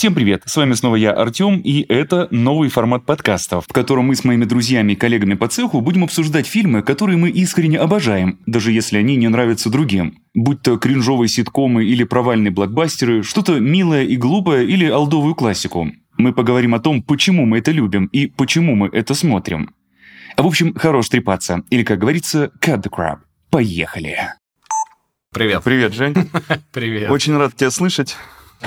[0.00, 4.16] Всем привет, с вами снова я, Артем, и это новый формат подкастов, в котором мы
[4.16, 8.72] с моими друзьями и коллегами по цеху будем обсуждать фильмы, которые мы искренне обожаем, даже
[8.72, 10.22] если они не нравятся другим.
[10.32, 15.92] Будь то кринжовые ситкомы или провальные блокбастеры, что-то милое и глупое или алдовую классику.
[16.16, 19.74] Мы поговорим о том, почему мы это любим и почему мы это смотрим.
[20.34, 23.18] В общем, хорош трепаться, или, как говорится, cut the crap.
[23.50, 24.16] Поехали!
[25.30, 25.62] Привет.
[25.62, 26.14] Привет, Жень.
[26.72, 27.10] Привет.
[27.10, 28.16] Очень рад тебя слышать.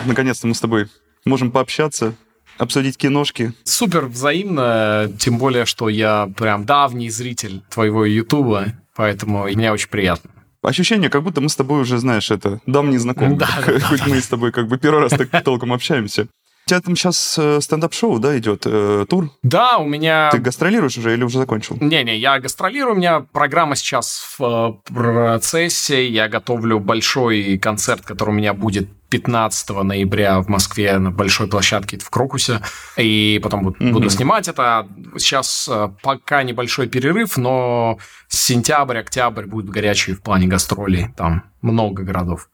[0.06, 0.90] Наконец-то мы с тобой
[1.26, 2.16] можем пообщаться,
[2.58, 3.54] обсудить киношки.
[3.64, 10.30] Супер взаимно, тем более, что я прям давний зритель твоего Ютуба, поэтому мне очень приятно.
[10.62, 13.38] Ощущение, как будто мы с тобой уже, знаешь, это давние знакомые.
[13.38, 14.06] Да, да, Хоть да.
[14.08, 16.28] мы с тобой как бы первый раз так толком общаемся.
[16.66, 19.30] У тебя там сейчас э, стендап-шоу, да, идет, э, тур?
[19.44, 20.30] Да, у меня...
[20.32, 21.78] Ты гастролируешь уже или уже закончил?
[21.82, 28.34] Не-не, я гастролирую, у меня программа сейчас в процессе, я готовлю большой концерт, который у
[28.34, 32.62] меня будет 15 ноября в Москве на большой площадке в Крокусе,
[32.98, 34.88] и потом буду, буду снимать это.
[35.18, 42.02] Сейчас э, пока небольшой перерыв, но сентябрь, октябрь будет горячий в плане гастролей, там много
[42.02, 42.50] городов.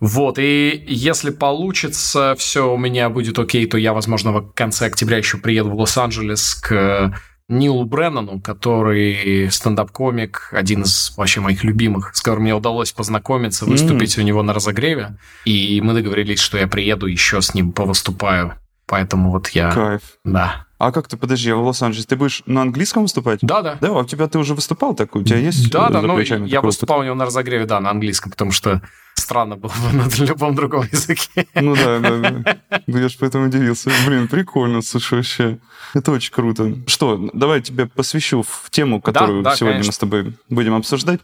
[0.00, 5.18] Вот, и если получится, все у меня будет окей, то я, возможно, в конце октября
[5.18, 7.14] еще приеду в Лос-Анджелес к
[7.48, 14.16] Нилу Бреннану, который стендап-комик, один из вообще моих любимых, с которым мне удалось познакомиться, выступить
[14.18, 15.16] у него на разогреве.
[15.44, 18.54] И мы договорились, что я приеду еще с ним повыступаю.
[18.86, 19.70] Поэтому вот я...
[19.70, 20.02] Кайф.
[20.24, 20.66] Да.
[20.82, 23.38] А как ты, подожди, в Лос-Анджелесе ты будешь на английском выступать?
[23.40, 23.78] Да-да.
[23.80, 25.14] Да, а у тебя ты уже выступал так?
[25.14, 27.78] У тебя есть Да, э, да, ну, я такой выступал у него на разогреве, да,
[27.78, 28.82] на английском, потому что
[29.14, 31.46] странно было бы на любом другом языке.
[31.54, 32.58] Ну да, да, да.
[32.88, 33.92] Ну, Я же поэтому удивился.
[34.08, 35.60] Блин, прикольно, слушай, вообще.
[35.94, 36.74] Это очень круто.
[36.88, 39.88] Что, давай я тебя посвящу в тему, которую да, сегодня конечно.
[39.88, 41.20] мы с тобой будем обсуждать.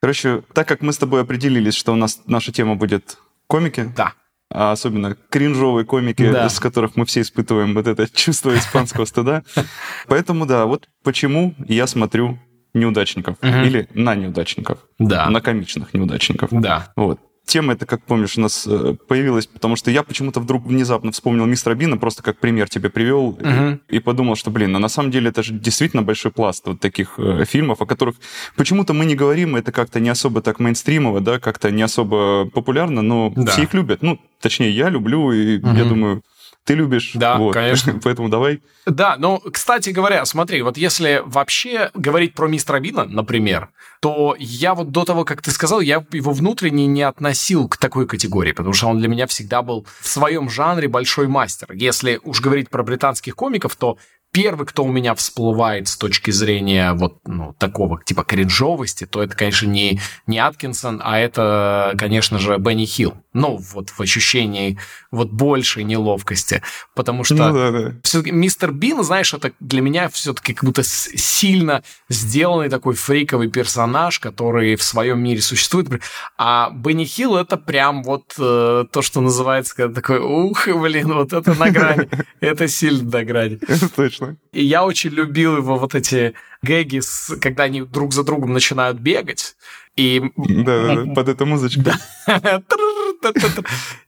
[0.00, 4.14] Короче, так как мы с тобой определились, что у нас наша тема будет комики, Да.
[4.58, 6.48] А особенно кринжовые комики, Да.
[6.48, 9.42] с которых мы все испытываем вот это чувство испанского стыда.
[10.08, 12.38] Поэтому да, вот почему я смотрю
[12.72, 13.62] неудачников Мгм.
[13.64, 15.28] или на неудачников, Да.
[15.28, 16.48] на комичных неудачников.
[16.52, 16.92] Да.
[16.96, 17.20] Вот.
[17.46, 21.46] Тема эта, как помнишь, у нас э, появилась, потому что я почему-то вдруг внезапно вспомнил
[21.46, 23.80] мистера Бина, просто как пример тебе привел, Мгм.
[23.88, 27.14] и подумал, что, блин, ну на самом деле это же действительно большой пласт вот таких
[27.18, 28.16] э, фильмов, о которых
[28.56, 33.00] почему-то мы не говорим, это как-то не особо так мейнстримово, да, как-то не особо популярно,
[33.02, 33.52] но Да.
[33.52, 34.02] все их любят.
[34.02, 35.88] Ну, точнее, я люблю, и я Мгм.
[35.88, 36.22] думаю,
[36.66, 37.12] ты любишь.
[37.14, 37.54] Да, Вот.
[37.54, 37.98] конечно.
[38.04, 38.60] Поэтому давай.
[38.86, 43.68] Да, ну, кстати говоря, смотри, вот если вообще говорить про мистера Бина, например,
[44.00, 48.06] то я вот до того, как ты сказал, я его внутренне не относил к такой
[48.06, 51.72] категории, потому что он для меня всегда был в своем жанре большой мастер.
[51.72, 53.96] Если уж говорить про британских комиков, то
[54.36, 59.34] первый, кто у меня всплывает с точки зрения вот ну, такого типа кринжовости, то это,
[59.34, 63.14] конечно, не, не Аткинсон, а это, конечно же, Бенни Хилл.
[63.32, 64.78] Ну, вот в ощущении
[65.10, 66.62] вот большей неловкости,
[66.94, 67.94] потому что Ну да, да.
[68.02, 74.18] все-таки мистер Бин, знаешь, это для меня все-таки как будто сильно сделанный такой фриковый персонаж,
[74.20, 75.88] который в своем мире существует.
[76.36, 81.32] А Бенни Хилл это прям вот э, то, что называется, когда такой, ух, блин, вот
[81.32, 82.08] это на грани,
[82.40, 83.58] это сильно на грани.
[83.66, 83.88] Это
[84.26, 84.38] точно.
[84.52, 87.00] И я очень любил его вот эти гэги,
[87.40, 89.56] когда они друг за другом начинают бегать.
[89.96, 91.04] И Да.
[91.14, 91.90] Под эту музычку.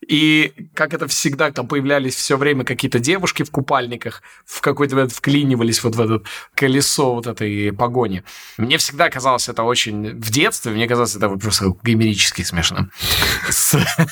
[0.07, 5.13] и как это всегда, там появлялись все время какие-то девушки в купальниках, в какой-то момент
[5.13, 6.23] вклинивались вот в это
[6.55, 8.23] колесо вот этой погони.
[8.59, 10.11] Мне всегда казалось это очень...
[10.11, 12.89] В детстве мне казалось это просто гомерически смешно.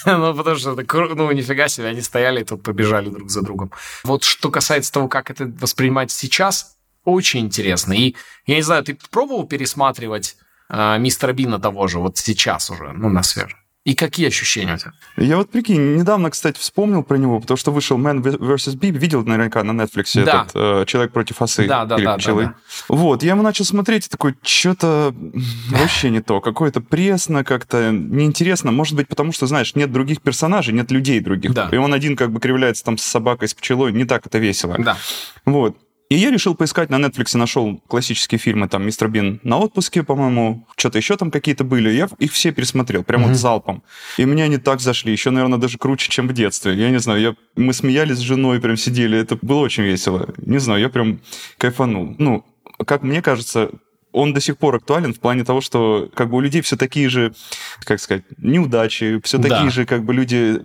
[0.06, 3.70] Ну, потому что, ну, нифига себе, они стояли и тут побежали друг за другом.
[4.02, 7.92] Вот что касается того, как это воспринимать сейчас, очень интересно.
[7.92, 8.14] И,
[8.46, 10.36] я не знаю, ты пробовал пересматривать
[10.68, 13.58] а, мистера Бина того же вот сейчас уже, ну, на свежем?
[13.84, 14.90] И какие ощущения у тебя?
[15.16, 18.76] Я вот прикинь, недавно, кстати, вспомнил про него, потому что вышел Man vs.
[18.76, 20.42] Bee, видел наверняка на Netflix Да.
[20.42, 21.68] этот э, «Человек против осы».
[21.68, 22.44] Да, да, или да, «Пчелы».
[22.46, 22.54] да,
[22.88, 25.14] Вот, я его начал смотреть, и такой, что-то
[25.70, 30.74] вообще не то, какое-то пресно, как-то неинтересно, может быть, потому что, знаешь, нет других персонажей,
[30.74, 31.68] нет людей других, Да.
[31.70, 34.74] и он один как бы кривляется там с собакой, с пчелой, не так это весело.
[34.80, 34.96] Да.
[35.44, 35.76] Вот.
[36.08, 40.66] И я решил поискать на Netflix, нашел классические фильмы, там, «Мистер Бин на отпуске», по-моему,
[40.76, 41.90] что-то еще там какие-то были.
[41.90, 43.30] Я их все пересмотрел, прям Мгм.
[43.30, 43.82] вот залпом.
[44.16, 46.74] И мне они так зашли, еще, наверное, даже круче, чем в детстве.
[46.74, 47.34] Я не знаю, я...
[47.56, 50.28] мы смеялись с женой, прям сидели, это было очень весело.
[50.38, 51.20] Не знаю, я прям
[51.58, 52.14] кайфанул.
[52.18, 52.44] Ну,
[52.86, 53.70] как мне кажется,
[54.12, 57.08] он до сих пор актуален в плане того, что как бы у людей все такие
[57.08, 57.34] же,
[57.80, 59.48] как сказать, неудачи, все Да.
[59.48, 60.62] такие же как бы люди,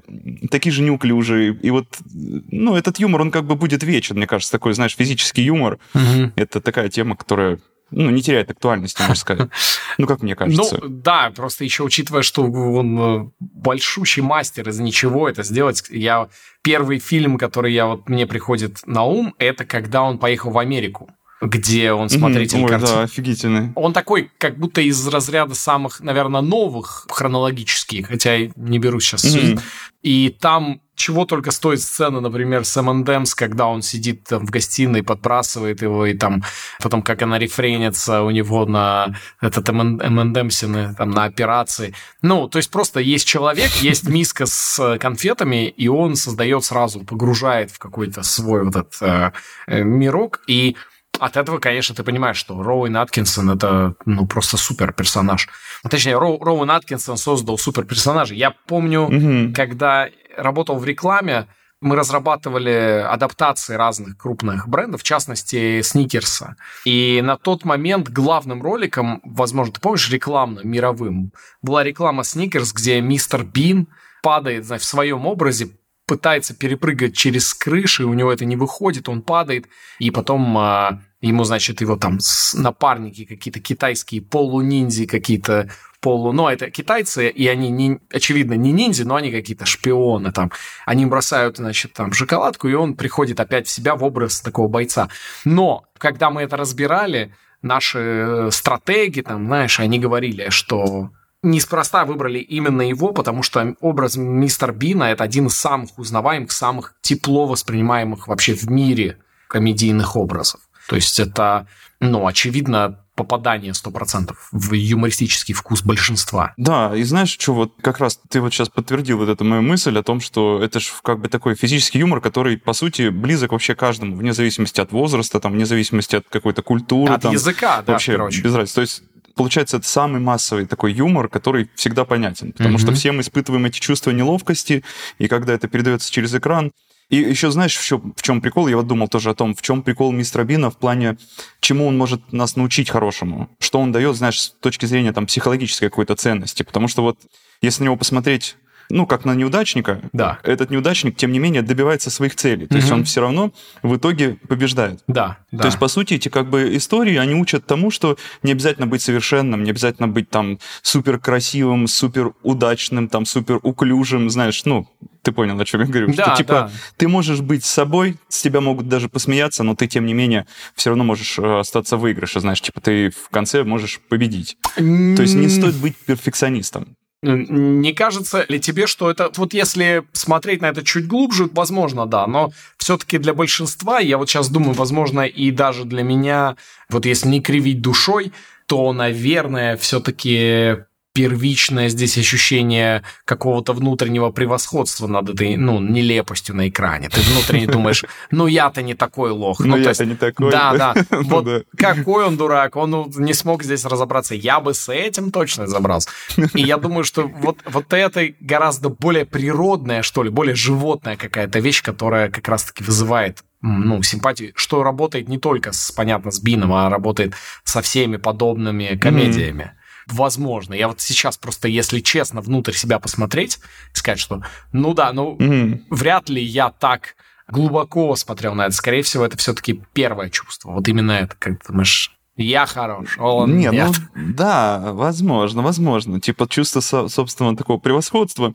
[0.50, 1.54] такие же неуклюжие.
[1.62, 5.44] И вот, ну, этот юмор, он как бы будет вечен, мне кажется, такой, знаешь, физический
[5.44, 5.80] юмор.
[5.94, 6.34] Мгм.
[6.36, 7.60] Это такая тема, которая
[7.94, 9.50] ну, не теряет актуальности, можно сказать.
[9.98, 10.78] Ну, как мне кажется.
[10.82, 15.84] Ну, да, просто еще учитывая, что он э, большущий мастер из ничего это сделать.
[15.90, 16.30] Я
[16.62, 21.10] первый фильм, который я вот мне приходит на ум, это когда он поехал в Америку
[21.42, 22.64] где он смотритель mm-hmm.
[22.64, 22.88] Ой, картин.
[22.88, 23.72] да, офигительный.
[23.76, 29.26] Он такой, как будто из разряда самых, наверное, новых хронологических, хотя я не беру сейчас
[29.26, 29.60] mm-hmm.
[30.04, 35.04] И там чего только стоит сцена, например, с M&M's, когда он сидит там в гостиной,
[35.04, 36.44] подбрасывает его, и там
[36.82, 41.94] потом как она рефренится у него на этот M&M's там, на операции.
[42.22, 47.72] Ну, то есть просто есть человек, есть миска с конфетами, и он создает сразу, погружает
[47.72, 49.32] в какой-то свой вот этот э,
[49.68, 50.76] э мирок, и
[51.22, 55.50] от этого, конечно, ты понимаешь, что Роуэн Аткинсон— это, ну, просто супер персонаж.
[55.88, 58.34] Точнее, Роу, Роуэн Аткинсон создал супер персонажа.
[58.34, 59.54] Я помню, угу.
[59.54, 61.46] когда работал в рекламе,
[61.80, 66.56] мы разрабатывали адаптации разных крупных брендов, в частности, Сникерса.
[66.86, 73.00] И на тот момент главным роликом, возможно, ты помнишь, рекламным, мировым, была реклама Сникерс, где
[73.00, 73.90] мистер Бин
[74.24, 75.70] падает знаешь, в своем образе,
[76.08, 79.68] пытается перепрыгать через крыши, у него это не выходит, он падает,
[80.00, 82.20] и потом а, ему, значит, его там
[82.54, 85.70] напарники какие-то китайские полу-ниндзи, какие-то
[86.02, 86.32] полу...
[86.32, 90.52] Ну, это китайцы, и они, не, очевидно, не ниндзя, но они какие-то шпионы там.
[90.86, 95.10] Они бросают, значит, там шоколадку, и он приходит опять в себя в образ такого бойца.
[95.46, 101.12] Но, когда мы это разбирали, наши э, стратеги, там, знаешь, они говорили, что
[101.44, 106.96] неспроста выбрали именно его, потому что образ мистер Бина это один из самых узнаваемых, самых
[107.02, 109.18] тепло воспринимаемых вообще в мире
[109.48, 110.62] комедийных образов.
[110.92, 111.68] То есть это,
[112.02, 116.54] ну, очевидно, попадание 100% в юмористический вкус большинства.
[116.58, 119.98] Да, и знаешь, что вот как раз ты вот сейчас подтвердил вот эту мою мысль
[119.98, 123.74] о том, что это же как бы такой физический юмор, который, по сути, близок вообще
[123.74, 127.14] каждому, вне зависимости от возраста, там, вне зависимости от какой-то культуры.
[127.14, 128.76] От там, языка, да, вообще без разницы.
[128.76, 129.04] То есть
[129.34, 132.82] получается, это самый массовый такой юмор, который всегда понятен, потому mm-hmm.
[132.82, 134.84] что все мы испытываем эти чувства неловкости,
[135.20, 136.74] и когда это передается через экран,
[137.12, 138.70] и еще знаешь, в чем, прикол?
[138.70, 141.18] Я вот думал тоже о том, в чем прикол мистера Бина в плане,
[141.60, 145.90] чему он может нас научить хорошему, что он дает, знаешь, с точки зрения там психологической
[145.90, 146.64] какой-то ценности.
[146.64, 147.20] Потому что вот
[147.62, 148.56] если на него посмотреть
[148.92, 150.40] ну, как на неудачника, да.
[150.44, 152.68] этот неудачник, тем не менее, добивается своих целей.
[152.68, 152.82] То угу.
[152.82, 153.52] есть он все равно
[153.82, 155.02] в итоге побеждает.
[155.08, 155.60] Да, да.
[155.60, 159.02] То есть, по сути, эти как бы истории, они учат тому, что не обязательно быть
[159.02, 164.88] совершенным, не обязательно быть там супер красивым, супер удачным, там супер уклюжим, знаешь, ну,
[165.22, 166.14] ты понял, о чем я говорю.
[166.14, 166.72] Да, что, типа, да.
[166.98, 170.90] ты можешь быть собой, с тебя могут даже посмеяться, но ты, тем не менее, все
[170.90, 174.58] равно можешь э, остаться в выигрыше, знаешь, типа, ты в конце можешь победить.
[174.76, 176.96] То есть не стоит быть перфекционистом.
[177.24, 179.32] Не кажется ли тебе, что это...
[179.36, 184.28] Вот если смотреть на это чуть глубже, возможно, да, но все-таки для большинства, я вот
[184.28, 186.56] сейчас думаю, возможно, и даже для меня,
[186.90, 188.32] вот если не кривить душой,
[188.66, 190.78] то, наверное, все-таки
[191.14, 197.10] первичное здесь ощущение какого-то внутреннего превосходства над этой, ну, нелепостью на экране.
[197.10, 199.60] Ты внутренне думаешь, ну, я-то не такой лох.
[199.60, 200.52] Ну, ну я-то не такой.
[200.52, 200.96] Да, да.
[201.12, 204.36] Ну вот какой он дурак, он не смог здесь разобраться.
[204.36, 206.10] Я бы с этим точно разобрался.
[206.54, 211.60] И я думаю, что вот, вот это гораздо более природная, что ли, более животная какая-то
[211.60, 216.74] вещь, которая как раз-таки вызывает ну, симпатию, что работает не только, с, понятно, с Бином,
[216.74, 219.64] а работает со всеми подобными комедиями.
[219.64, 220.74] Mm-hmm возможно.
[220.74, 223.60] Я вот сейчас просто, если честно, внутрь себя посмотреть,
[223.94, 224.42] сказать, что,
[224.72, 225.84] ну да, ну, mm-hmm.
[225.90, 227.16] вряд ли я так
[227.48, 228.76] глубоко смотрел на это.
[228.76, 230.72] Скорее всего, это все-таки первое чувство.
[230.72, 233.92] Вот именно это, как ты думаешь, я хорош, он не, нет.
[234.16, 236.20] Ну, да, возможно, возможно.
[236.20, 238.54] Типа чувство собственного такого превосходства.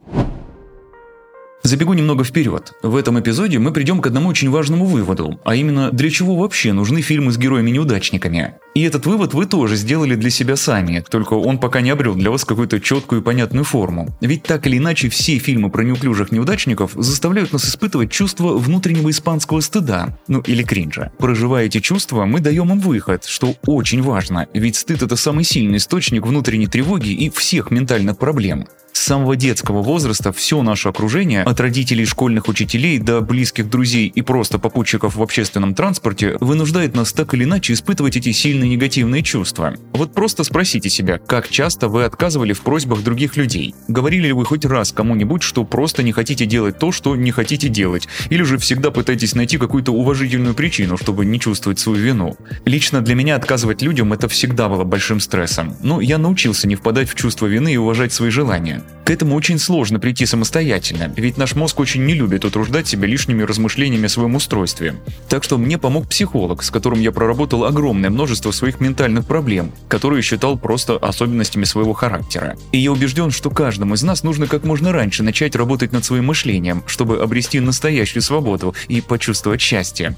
[1.62, 2.73] Забегу немного вперед.
[2.83, 6.73] В этом эпизоде мы придем к одному очень важному выводу, а именно, для чего вообще
[6.73, 8.55] нужны фильмы с героями-неудачниками.
[8.76, 12.30] И этот вывод вы тоже сделали для себя сами, только он пока не обрел для
[12.30, 14.14] вас какую-то четкую и понятную форму.
[14.21, 19.61] Ведь так или иначе все фильмы про неуклюжих неудачников заставляют нас испытывать чувство внутреннего испанского
[19.61, 21.11] стыда, ну или кринжа.
[21.16, 25.78] Проживая эти чувства, мы даем им выход, что очень важно, ведь стыд это самый сильный
[25.78, 28.66] источник внутренней тревоги и всех ментальных проблем.
[28.97, 34.23] С самого детского возраста все наше окружение, от родителей школьных учителей до близких друзей и
[34.23, 39.75] просто попутчиков в общественном транспорте, вынуждает нас так или иначе испытывать эти сильные негативные чувства.
[39.93, 43.75] Вот просто спросите себя, как часто вы отказывали в просьбах других людей?
[43.89, 47.69] Говорили ли вы хоть раз кому-нибудь, что просто не хотите делать то, что не хотите
[47.69, 48.09] делать?
[48.31, 52.37] Или же всегда пытаетесь найти какую-то уважительную причину, чтобы не чувствовать свою вину?
[52.65, 55.77] Лично для меня отказывать людям это всегда было большим стрессом.
[55.83, 58.83] Но я научился не впадать в чувство вины и уважать свои желания.
[59.05, 63.45] К этому очень сложно прийти самостоятельно, ведь наш мозг очень не любит утруждать себя лишними
[63.45, 64.97] размышлениями о своем устройстве.
[65.29, 70.23] Так что мне помог психолог, с которым я проработал огромное множество своих ментальных проблем, которые
[70.23, 72.57] считал просто особенностями своего характера.
[72.73, 76.27] И я убежден, что каждому из нас нужно как можно раньше начать работать над своим
[76.27, 80.17] мышлением, чтобы обрести настоящую свободу и почувствовать счастье.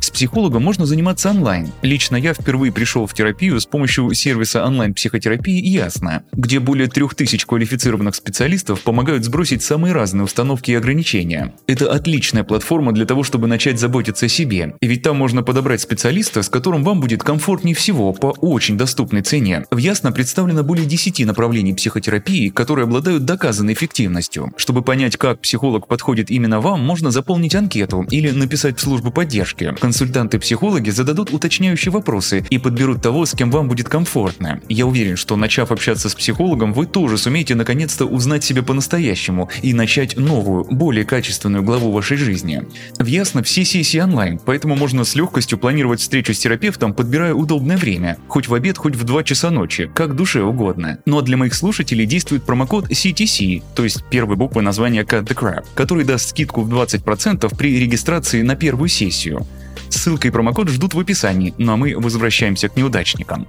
[0.00, 1.72] С психологом можно заниматься онлайн.
[1.82, 7.46] Лично я впервые пришел в терапию с помощью сервиса онлайн-психотерапии «Ясно», где более трех тысяч
[7.46, 11.54] квалифицированных специалистов помогают сбросить самые разные установки и ограничения.
[11.66, 14.74] Это отличная платформа для того, чтобы начать заботиться о себе.
[14.80, 19.64] Ведь там можно подобрать специалиста, с которым вам будет комфортнее всего по очень доступной цене.
[19.70, 24.52] В «Ясно» представлено более 10 направлений психотерапии, которые обладают доказанной эффективностью.
[24.56, 29.74] Чтобы понять, как психолог подходит именно вам, можно заполнить анкету или написать в службу поддержки.
[29.80, 34.60] Консультанты-психологи зададут уточняющие вопросы и подберут того, с кем вам будет комфортно.
[34.68, 39.72] Я уверен, что начав общаться с психологом, вы тоже сумеете наконец-то узнать себя по-настоящему и
[39.74, 42.62] начать новую, более качественную главу вашей жизни.
[42.98, 47.76] В Ясно все сессии онлайн, поэтому можно с легкостью планировать встречу с терапевтом, подбирая удобное
[47.76, 50.98] время, хоть в обед, хоть в 2 часа ночи, как душе угодно.
[51.04, 55.34] Ну а для моих слушателей действует промокод CTC, то есть первой буквы названия Cut the
[55.34, 59.46] Crap, который даст скидку в 20% при регистрации на первую сессию.
[59.88, 63.46] Ссылка и промокод ждут в описании, ну а мы возвращаемся к неудачникам.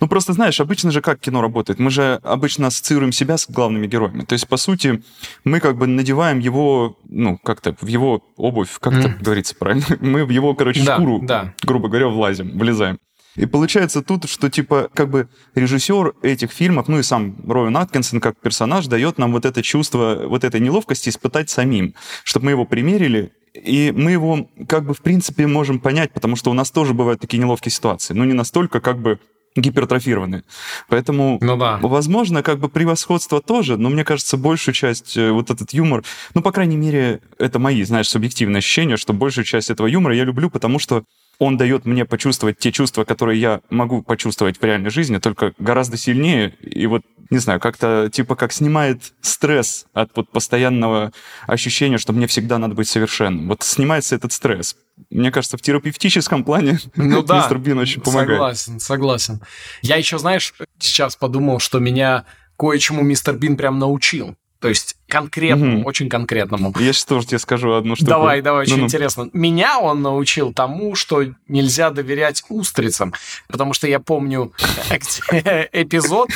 [0.00, 1.78] Ну, просто знаешь, обычно же как кино работает?
[1.78, 4.22] Мы же обычно ассоциируем себя с главными героями.
[4.22, 5.02] То есть, по сути,
[5.44, 9.22] мы как бы надеваем его, ну, как-то в его обувь, как mm.
[9.22, 9.84] говорится правильно?
[10.00, 11.52] Мы в его, короче, да, шкуру, да.
[11.62, 12.98] грубо говоря, влазим, влезаем.
[13.34, 18.20] И получается тут, что типа как бы режиссер этих фильмов, ну и сам Роуэн Аткинсон
[18.20, 21.94] как персонаж дает нам вот это чувство, вот этой неловкости испытать самим,
[22.24, 23.32] чтобы мы его примерили
[23.64, 27.20] и мы его, как бы, в принципе, можем понять, потому что у нас тоже бывают
[27.20, 28.14] такие неловкие ситуации.
[28.14, 29.18] Но не настолько, как бы,
[29.56, 30.44] гипертрофированы.
[30.88, 31.78] Поэтому, ну да.
[31.82, 36.42] возможно, как бы превосходство тоже, но мне кажется, большую часть, э, вот этот юмор, ну,
[36.42, 40.50] по крайней мере, это мои, знаешь, субъективные ощущения, что большую часть этого юмора я люблю,
[40.50, 41.04] потому что
[41.38, 45.96] он дает мне почувствовать те чувства, которые я могу почувствовать в реальной жизни, только гораздо
[45.96, 46.54] сильнее.
[46.60, 51.12] И вот, не знаю, как-то типа как снимает стресс от вот постоянного
[51.46, 53.48] ощущения, что мне всегда надо быть совершенным.
[53.48, 54.76] Вот снимается этот стресс.
[55.10, 58.38] Мне кажется, в терапевтическом плане ну, да, мистер Бин очень помогает.
[58.38, 59.40] Согласен, согласен.
[59.82, 62.24] Я еще, знаешь, сейчас подумал, что меня
[62.58, 64.34] кое-чему мистер Бин прям научил.
[64.60, 65.88] То есть конкретному, угу.
[65.88, 66.72] очень конкретному.
[66.78, 68.10] Я сейчас тоже тебе скажу одну штуку.
[68.10, 69.30] Давай, давай, очень ну, интересно.
[69.32, 73.14] Меня он научил тому, что нельзя доверять устрицам,
[73.48, 74.52] потому что я помню
[75.30, 76.30] эпизод,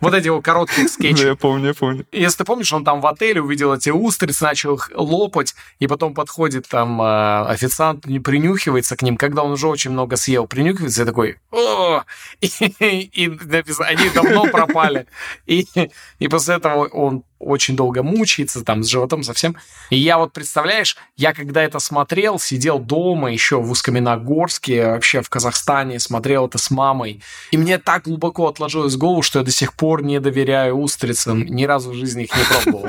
[0.00, 1.16] вот эти его короткие скетчи.
[1.26, 2.06] Да, я помню, я помню.
[2.12, 6.14] Если ты помнишь, он там в отеле увидел эти устрицы, начал их лопать, и потом
[6.14, 11.06] подходит там э, официант, принюхивается к ним, когда он уже очень много съел, принюхивается и
[11.06, 12.02] такой, о,
[12.40, 13.38] и,
[13.80, 15.06] они давно пропали.
[15.46, 19.56] И после этого он очень долго мучается, там, с животом совсем.
[19.90, 25.28] И я вот, представляешь, я когда это смотрел, сидел дома еще в Ускаменогорске, вообще в
[25.28, 27.22] Казахстане, смотрел это с мамой.
[27.50, 31.44] И мне так глубоко отложилось в голову, что я до сих пор не доверяю устрицам,
[31.44, 32.88] ни разу в жизни их не пробовал.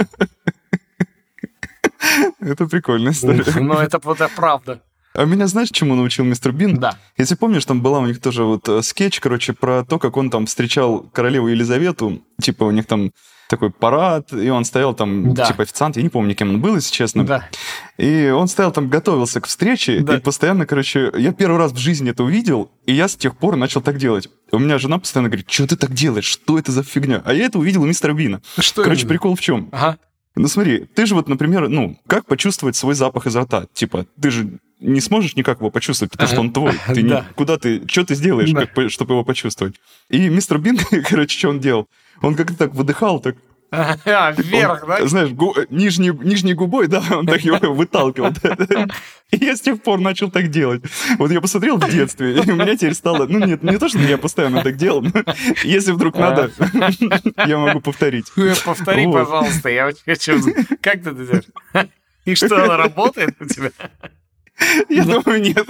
[2.40, 3.44] Это прикольная история.
[3.60, 4.82] Ну, это это правда.
[5.14, 6.78] А меня знаешь, чему научил мистер Бин?
[6.78, 6.96] Да.
[7.18, 10.30] Если помнишь, там была у них тоже вот э, скетч, короче, про то, как он
[10.30, 12.22] там встречал королеву Елизавету.
[12.40, 13.12] Типа у них там
[13.48, 15.46] такой парад, и он стоял там, да.
[15.46, 17.26] типа официант, я не помню, кем он был, если честно.
[17.26, 17.50] Да.
[17.98, 20.18] И он стоял там, готовился к встрече, да.
[20.18, 23.56] и постоянно, короче, я первый раз в жизни это увидел, и я с тех пор
[23.56, 24.30] начал так делать.
[24.52, 27.22] У меня жена постоянно говорит, что ты так делаешь, что это за фигня?
[27.26, 28.42] А я это увидел у мистера Бина.
[28.60, 29.10] Что Короче, именно?
[29.10, 29.70] прикол в чем?
[29.72, 29.98] Ага.
[30.36, 33.66] Ну смотри, ты же вот, например, ну, как почувствовать свой запах изо рта?
[33.74, 36.74] Типа, ты же не сможешь никак его почувствовать, потому что он твой.
[36.94, 39.76] Ты не, куда ты, что ты сделаешь, как, чтобы его почувствовать?
[40.10, 40.78] И мистер Бин,
[41.10, 41.88] короче, что он делал?
[42.22, 43.36] Он как-то так выдыхал, так
[43.72, 45.08] а, вверх, он, да?
[45.08, 48.32] Знаешь, гу, нижней, нижней губой, да, он так его выталкивал.
[49.32, 50.84] И я с тех пор начал так делать.
[51.18, 53.28] Вот я посмотрел в детстве, и у меня теперь стало...
[53.28, 55.12] Ну, нет, не то, что я постоянно так делал, но
[55.64, 56.50] если вдруг надо,
[57.46, 58.32] я могу повторить.
[58.64, 60.42] Повтори, пожалуйста, я очень хочу...
[60.82, 61.90] Как ты это делаешь?
[62.24, 63.72] И что, она работает у тебя?
[64.88, 65.68] Я думаю, нет.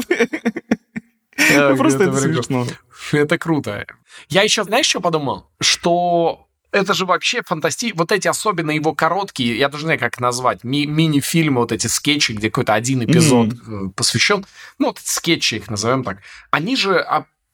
[1.77, 2.67] Просто это смешно.
[3.11, 3.85] Это круто.
[4.29, 5.49] Я еще, знаешь, что подумал?
[5.59, 7.93] Что это же вообще фантасти...
[7.95, 11.87] Вот эти особенно его короткие, я даже не знаю, как назвать, ми- мини-фильмы, вот эти
[11.87, 13.89] скетчи, где какой-то один эпизод mm-hmm.
[13.95, 14.45] посвящен,
[14.77, 16.19] ну, вот скетчи их назовем так,
[16.51, 17.05] они же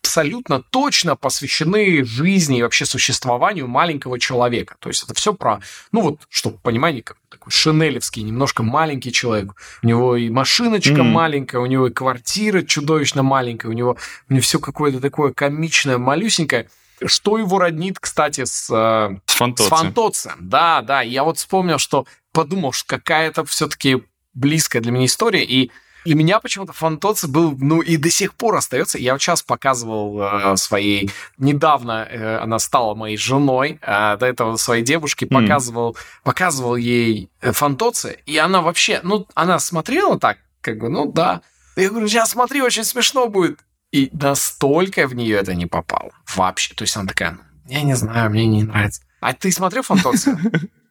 [0.03, 4.75] абсолютно точно посвящены жизни и вообще существованию маленького человека.
[4.79, 5.61] То есть это все про,
[5.93, 9.53] ну вот, чтобы понимание, как такой шинелевский, немножко маленький человек.
[9.81, 11.03] У него и машиночка mm-hmm.
[11.03, 13.97] маленькая, у него и квартира чудовищно маленькая, у него,
[14.29, 16.69] у него все какое-то такое комичное, малюсенькое.
[17.05, 19.67] Что его роднит, кстати, с, э, с, Фантоци.
[19.67, 20.33] с Фантоцем.
[20.39, 21.01] Да, да.
[21.01, 25.43] Я вот вспомнил, что подумал, что какая-то все-таки близкая для меня история.
[25.43, 25.71] И
[26.05, 28.97] Для меня почему-то Фантоци был, ну и до сих пор остается.
[28.97, 34.57] Я вот сейчас показывал э, своей, недавно э, она стала моей женой, э, до этого
[34.57, 35.97] своей девушке показывал, mm.
[36.23, 41.41] показывал ей э, Фантоци, и она вообще, ну, она смотрела так, как бы, ну да.
[41.75, 43.59] Я говорю, сейчас смотри, очень смешно будет.
[43.91, 46.11] И настолько в нее это не попало.
[46.35, 46.73] Вообще.
[46.73, 49.01] То есть она такая, я не знаю, мне не нравится.
[49.19, 50.37] А ты смотрел Фантоци?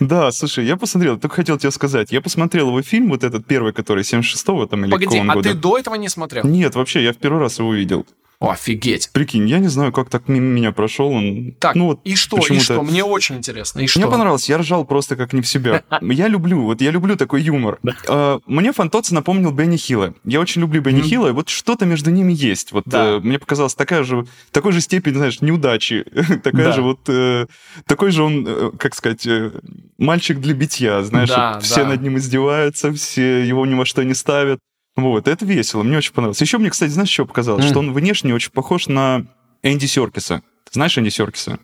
[0.00, 3.72] Да, слушай, я посмотрел, только хотел тебе сказать, я посмотрел его фильм, вот этот первый,
[3.72, 5.48] который 76-го там или Погоди, а года.
[5.48, 6.44] ты до этого не смотрел?
[6.44, 8.06] Нет, вообще, я в первый раз его видел.
[8.40, 9.10] Офигеть.
[9.12, 11.52] Прикинь, я не знаю, как так мимо меня прошел он.
[11.58, 12.82] Так, ну, вот и что, и что?
[12.82, 14.00] Мне очень интересно, и что?
[14.00, 15.84] Мне понравилось, я ржал просто как не в себя.
[16.00, 17.78] Я люблю, вот я люблю такой юмор.
[18.08, 20.14] А, мне Фантоци напомнил Бенни Хилла.
[20.24, 22.72] Я очень люблю Бенни Хилла, и вот что-то между ними есть.
[22.72, 26.04] Вот э, мне показалось такая же, такой же степень, знаешь, неудачи.
[26.42, 27.46] такая же вот, э,
[27.86, 29.26] такой же он, э, как сказать,
[29.98, 31.30] мальчик для битья, знаешь,
[31.62, 34.60] все над ним издеваются, все его ни во что не ставят.
[35.02, 36.40] Вот, это весело, мне очень понравилось.
[36.40, 37.64] Еще мне, кстати, знаешь, что показалось?
[37.64, 37.68] Mm.
[37.68, 39.26] Что он внешне очень похож на
[39.62, 40.42] Энди Серкиса.
[40.70, 41.58] Ты знаешь Энди Серкиса?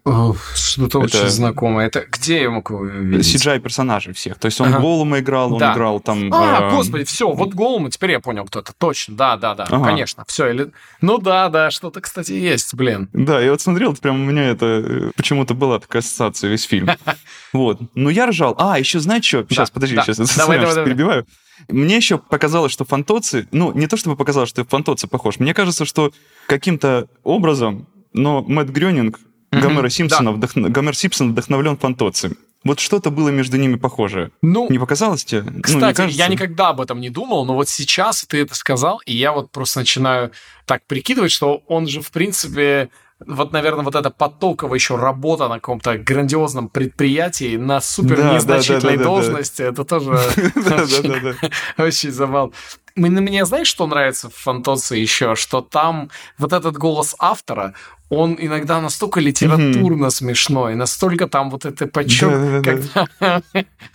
[0.56, 1.18] Что-то это...
[1.18, 1.86] очень знакомое.
[1.86, 3.36] Это где я мог его видеть?
[3.36, 4.36] CGI персонажей всех.
[4.36, 4.80] То есть он ага.
[4.80, 5.74] Голума играл, он да.
[5.74, 6.28] играл там...
[6.34, 6.74] А, э...
[6.74, 8.72] господи, все, вот Голума, теперь я понял, кто это.
[8.76, 9.84] Точно, да, да, да, ага.
[9.84, 10.24] конечно.
[10.26, 10.72] Все, или...
[11.00, 13.08] Ну да, да, что-то, кстати, есть, блин.
[13.12, 16.90] Да, я вот смотрел, прям у меня это э, почему-то была такая ассоциация весь фильм.
[17.52, 17.80] Вот.
[17.94, 18.54] Ну я ржал.
[18.58, 19.46] А, еще знаете что?
[19.48, 21.26] Сейчас, подожди, сейчас перебиваю.
[21.68, 25.84] Мне еще показалось, что фантоци, ну, не то чтобы показалось, что фантоци похож, мне кажется,
[25.84, 26.12] что
[26.46, 30.36] каким-то образом, но Мэтт Грёнинг, mm-hmm, Гомера Симпсона, да.
[30.36, 30.68] вдохно...
[30.70, 32.36] Гомер Симпсон вдохновлен фантоци.
[32.64, 34.32] Вот что-то было между ними похожее.
[34.42, 35.44] Ну, не показалось тебе?
[35.62, 39.14] Кстати, ну, я никогда об этом не думал, но вот сейчас ты это сказал, и
[39.14, 40.32] я вот просто начинаю
[40.64, 42.90] так прикидывать, что он же, в принципе,
[43.24, 48.98] вот, наверное, вот эта потоковая еще работа на каком-то грандиозном предприятии на супер да, незначительной
[48.98, 50.10] да, да, должности, это тоже
[51.78, 52.52] очень забавно.
[52.94, 55.34] Мне, знаешь, что нравится в Фантоце еще?
[55.34, 57.74] Что там вот этот голос автора,
[58.10, 63.08] он иногда настолько литературно смешной, настолько там вот это почет, когда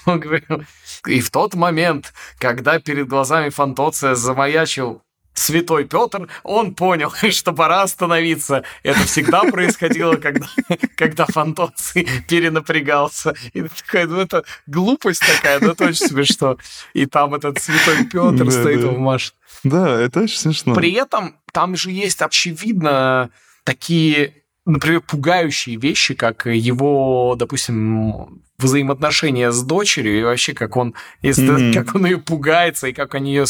[0.06, 0.64] он говорил,
[1.08, 5.02] и в тот момент, когда перед глазами Фантоция замаячил
[5.34, 8.64] святой Петр, он понял, что пора остановиться.
[8.84, 10.48] Это всегда происходило, когда,
[10.96, 13.36] когда Фантоций перенапрягался.
[13.54, 16.58] И такая, ну это глупость такая, но это очень смешно.
[16.94, 18.92] И там этот святой Петр да, стоит, да.
[18.92, 19.36] машет.
[19.64, 20.74] Да, это очень смешно.
[20.74, 23.30] При этом там же есть, очевидно,
[23.64, 30.94] такие например, пугающие вещи, как его, допустим, взаимоотношения с дочерью и вообще как он,
[31.24, 31.74] mm-hmm.
[31.84, 33.46] как он ее пугается и как они ее...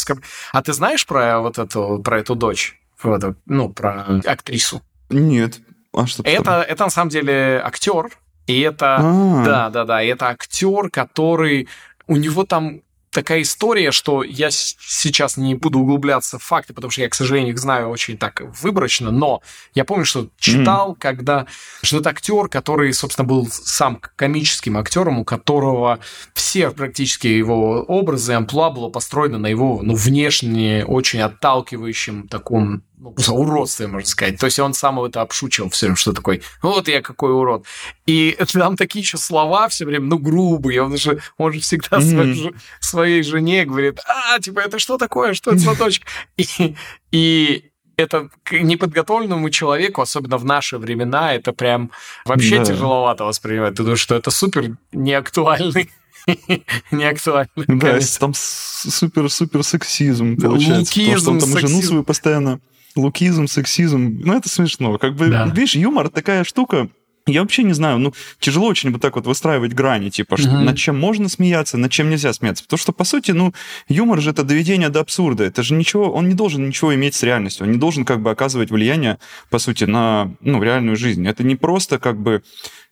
[0.52, 2.80] А ты знаешь про вот эту, про эту дочь?
[3.02, 4.82] Вот, ну, про актрису?
[5.10, 5.60] Нет.
[5.92, 8.10] А что это, это на самом деле актер,
[8.46, 9.44] и это, А-а-а.
[9.44, 11.68] да, да, да, это актер, который
[12.06, 12.80] у него там
[13.12, 17.52] такая история, что я сейчас не буду углубляться в факты, потому что я, к сожалению,
[17.52, 19.42] их знаю очень так выборочно, но
[19.74, 20.96] я помню, что читал, mm.
[20.98, 21.46] когда
[21.82, 26.00] что это актер, который, собственно, был сам комическим актером, у которого
[26.34, 33.34] все практически его образы, амплуа было построено на его, ну, внешне очень отталкивающем таком ну,
[33.34, 34.38] уродстве, можно сказать.
[34.38, 37.64] То есть он сам это обшучивал все время, что такой, вот я какой урод.
[38.06, 40.82] И там такие еще слова все время, ну, грубые.
[40.82, 42.54] Он же, он же всегда mm-hmm.
[42.80, 46.06] своей, жене говорит, а, типа, это что такое, что это за дочка?
[46.36, 46.76] И,
[47.12, 51.90] и это к неподготовленному человеку, особенно в наши времена, это прям
[52.24, 52.64] вообще да.
[52.64, 53.74] тяжеловато воспринимать.
[53.74, 55.90] Ты думаешь, что это супер неактуальный
[56.90, 57.48] не актуально.
[57.56, 60.98] Да, там супер-супер сексизм получается.
[60.98, 62.60] Лукизм, потому что он там жену свою постоянно
[62.96, 64.20] лукизм, сексизм.
[64.22, 64.98] Ну, это смешно.
[64.98, 65.46] Как бы, да.
[65.46, 66.88] видишь, юмор такая штука,
[67.26, 70.76] я вообще не знаю, ну, тяжело очень вот так вот выстраивать грани, типа, что, над
[70.76, 72.64] чем можно смеяться, над чем нельзя смеяться.
[72.64, 73.54] Потому что, по сути, ну,
[73.88, 75.44] юмор же это доведение до абсурда.
[75.44, 77.66] Это же ничего, он не должен ничего иметь с реальностью.
[77.66, 79.18] Он не должен как бы оказывать влияние,
[79.50, 81.26] по сути, на, ну, реальную жизнь.
[81.26, 82.42] Это не просто как бы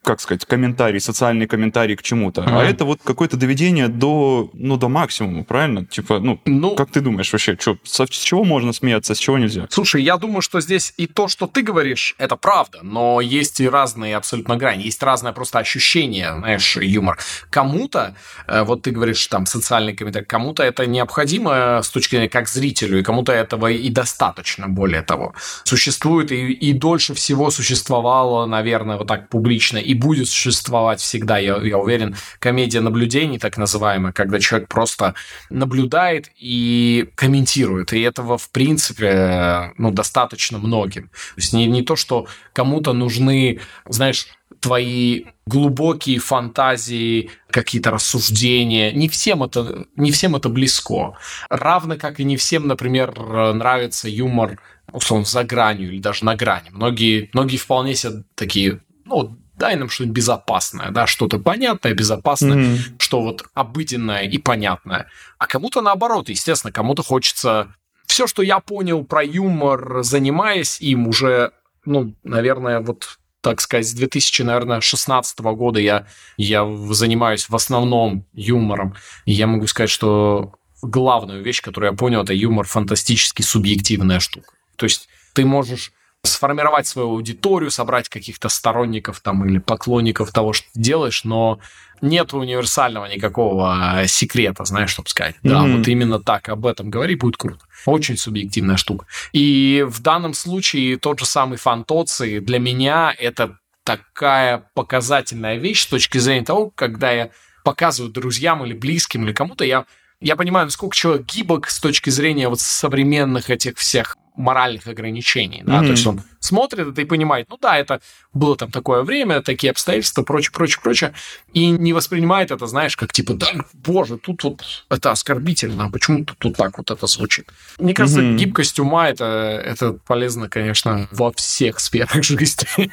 [0.02, 2.58] как сказать, комментарий, социальный комментарий к чему-то, mm-hmm.
[2.58, 5.84] а это вот какое-то доведение до, ну, до максимума, правильно?
[5.84, 9.66] Типа, ну, ну как ты думаешь вообще, что, с чего можно смеяться, с чего нельзя?
[9.68, 13.68] Слушай, я думаю, что здесь и то, что ты говоришь, это правда, но есть и
[13.68, 17.18] разные абсолютно грани, есть разное просто ощущение, знаешь, юмор.
[17.50, 18.14] Кому-то,
[18.46, 23.00] э, вот ты говоришь, там, социальный комментарий, кому-то это необходимо с точки зрения как зрителю,
[23.00, 25.34] и кому-то этого и достаточно, более того.
[25.64, 31.57] Существует и, и дольше всего существовало, наверное, вот так публично и будет существовать всегда, я,
[31.57, 35.14] я уверен, комедия наблюдений, так называемая, когда человек просто
[35.50, 37.92] наблюдает и комментирует.
[37.92, 41.09] И этого, в принципе, ну, достаточно многим.
[41.09, 44.29] То есть не, не то, что кому-то нужны, знаешь,
[44.61, 48.92] твои глубокие фантазии, какие-то рассуждения.
[48.92, 51.16] Не всем это, не всем это близко.
[51.48, 53.18] Равно как и не всем, например,
[53.55, 54.61] нравится юмор
[54.92, 56.70] условно, за гранью или даже на грани.
[56.70, 62.79] Многие, многие вполне себе такие, ну, дай нам что-нибудь безопасное, да, что-то понятное, безопасное, mm-hmm.
[62.99, 65.07] что вот обыденное и понятное.
[65.38, 67.75] А кому-то наоборот, естественно, кому-то хочется...
[68.07, 71.53] Все, что я понял про юмор, занимаясь им уже,
[71.85, 78.96] ну, наверное, вот так сказать, с 2016 года я, я занимаюсь в основном юмором.
[79.25, 84.53] И я могу сказать, что главную вещь, которую я понял, это юмор фантастически субъективная штука.
[84.77, 90.66] То есть ты можешь сформировать свою аудиторию, собрать каких-то сторонников там или поклонников того, что
[90.72, 91.61] ты делаешь, но
[92.02, 95.37] нет универсального никакого секрета, знаешь, чтобы сказать.
[95.42, 95.76] Да, mm-hmm.
[95.78, 97.64] вот именно так об этом говори, будет круто.
[97.87, 99.06] Очень субъективная штука.
[99.33, 105.87] И в данном случае тот же самый фантоций для меня это такая показательная вещь с
[105.87, 107.30] точки зрения того, когда я
[107.64, 109.85] показываю друзьям или близким или кому-то, я
[110.20, 115.80] я понимаю, насколько человек гибок с точки зрения вот современных этих всех моральных ограничений, да,
[115.80, 115.85] mm-hmm.
[115.85, 118.00] то есть он смотрит это и понимает, ну да, это
[118.33, 121.12] было там такое время, такие обстоятельства, прочее, прочее, прочее,
[121.52, 126.24] и не воспринимает это, знаешь, как типа, да, боже, тут вот это оскорбительно, а почему
[126.24, 127.48] тут так вот это звучит?
[127.78, 128.37] Мне кажется, mm-hmm.
[128.37, 129.24] гибкость ума это,
[129.64, 132.90] это полезно, конечно, во всех сферах жизни.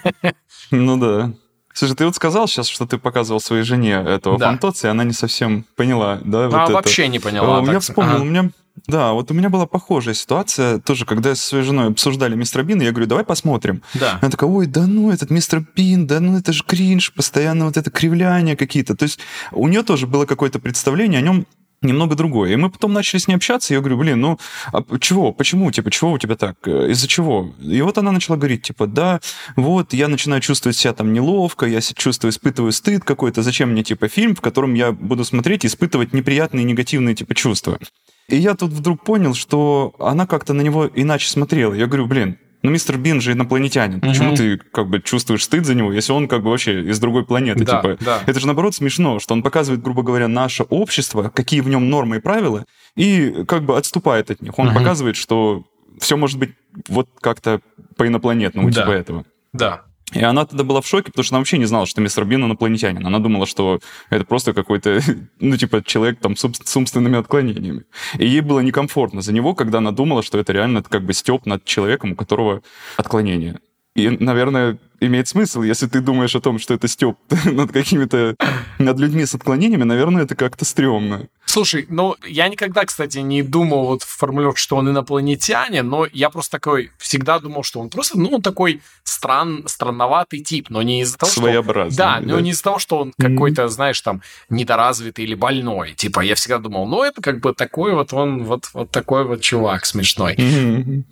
[0.72, 1.34] Ну да.
[1.78, 4.48] Слушай, ты вот сказал сейчас, что ты показывал своей жене этого да.
[4.48, 6.46] фантоца, и она не совсем поняла, да?
[6.46, 7.12] А, вот вообще это.
[7.12, 7.64] не поняла.
[7.72, 8.22] Я вспомнил, ага.
[8.24, 8.50] у меня
[8.88, 12.82] да, вот у меня была похожая ситуация, тоже, когда со своей женой обсуждали мистера Бина,
[12.82, 13.84] я говорю, давай посмотрим.
[13.94, 14.18] Да.
[14.22, 17.78] Она такая, ой, да ну, этот мистер Бин, да ну, это же кринж, постоянно вот
[17.78, 18.96] это кривляние какие-то.
[18.96, 19.20] То есть
[19.52, 21.48] у нее тоже было какое-то представление о нем
[21.82, 22.54] немного другое.
[22.54, 24.40] И мы потом начали с ней общаться, и я говорю, блин, ну,
[24.72, 27.54] а чего, почему, типа, чего у тебя так, из-за чего?
[27.62, 29.20] И вот она начала говорить, типа, да,
[29.56, 34.08] вот, я начинаю чувствовать себя там неловко, я чувствую, испытываю стыд какой-то, зачем мне, типа,
[34.08, 37.80] фильм, в котором я буду смотреть и испытывать неприятные, негативные, типа, чувства.
[38.28, 41.74] И я тут вдруг понял, что она как-то на него иначе смотрела.
[41.74, 43.98] Я говорю, блин, ну мистер Бин же инопланетянин.
[43.98, 44.08] Угу.
[44.08, 47.26] Почему ты как бы чувствуешь стыд за него, если он как бы вообще из другой
[47.26, 47.64] планеты?
[47.64, 48.22] Да, типа, да.
[48.26, 52.18] Это же наоборот смешно, что он показывает, грубо говоря, наше общество, какие в нем нормы
[52.18, 52.66] и правила,
[52.96, 54.58] и как бы отступает от них.
[54.58, 54.78] Он угу.
[54.78, 55.64] показывает, что
[56.00, 56.52] все может быть
[56.88, 57.62] вот как-то
[57.96, 58.82] по-инопланетному, да.
[58.82, 59.26] типа этого.
[59.54, 59.84] Да.
[60.14, 62.46] И она тогда была в шоке, потому что она вообще не знала, что мистер Бин
[62.46, 63.06] инопланетянин.
[63.06, 65.02] Она думала, что это просто какой-то,
[65.40, 67.84] ну, типа, человек там с умственными отклонениями.
[68.18, 71.46] И ей было некомфортно за него, когда она думала, что это реально как бы степ
[71.46, 72.62] над человеком, у которого
[72.96, 73.60] отклонение.
[73.96, 78.36] И, наверное, имеет смысл, если ты думаешь о том, что это степ над какими-то,
[78.80, 81.28] над людьми с отклонениями, наверное, это как-то стрёмно.
[81.46, 86.30] Слушай, ну, я никогда, кстати, не думал вот в формулировке, что он инопланетянин, но я
[86.30, 91.02] просто такой всегда думал, что он просто, ну, он такой стран, странноватый тип, но не
[91.02, 91.94] из-за того, Своеобразный.
[91.94, 91.98] что...
[91.98, 93.34] Да, да, но не из-за того, что он mm-hmm.
[93.34, 95.94] какой-то, знаешь, там, недоразвитый или больной.
[95.94, 99.40] Типа, я всегда думал, ну, это как бы такой вот он, вот, вот такой вот
[99.42, 100.36] чувак смешной.
[100.36, 101.04] Mm-hmm.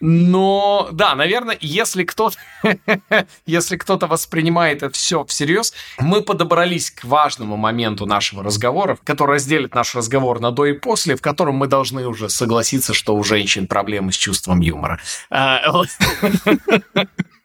[0.00, 2.36] Но, да, наверное, если кто-то
[3.46, 9.74] если кто-то воспринимает это все всерьез, мы подобрались к важному моменту нашего разговора, который разделит
[9.74, 13.66] наш разговор на до и после, в котором мы должны уже согласиться, что у женщин
[13.66, 15.00] проблемы с чувством юмора.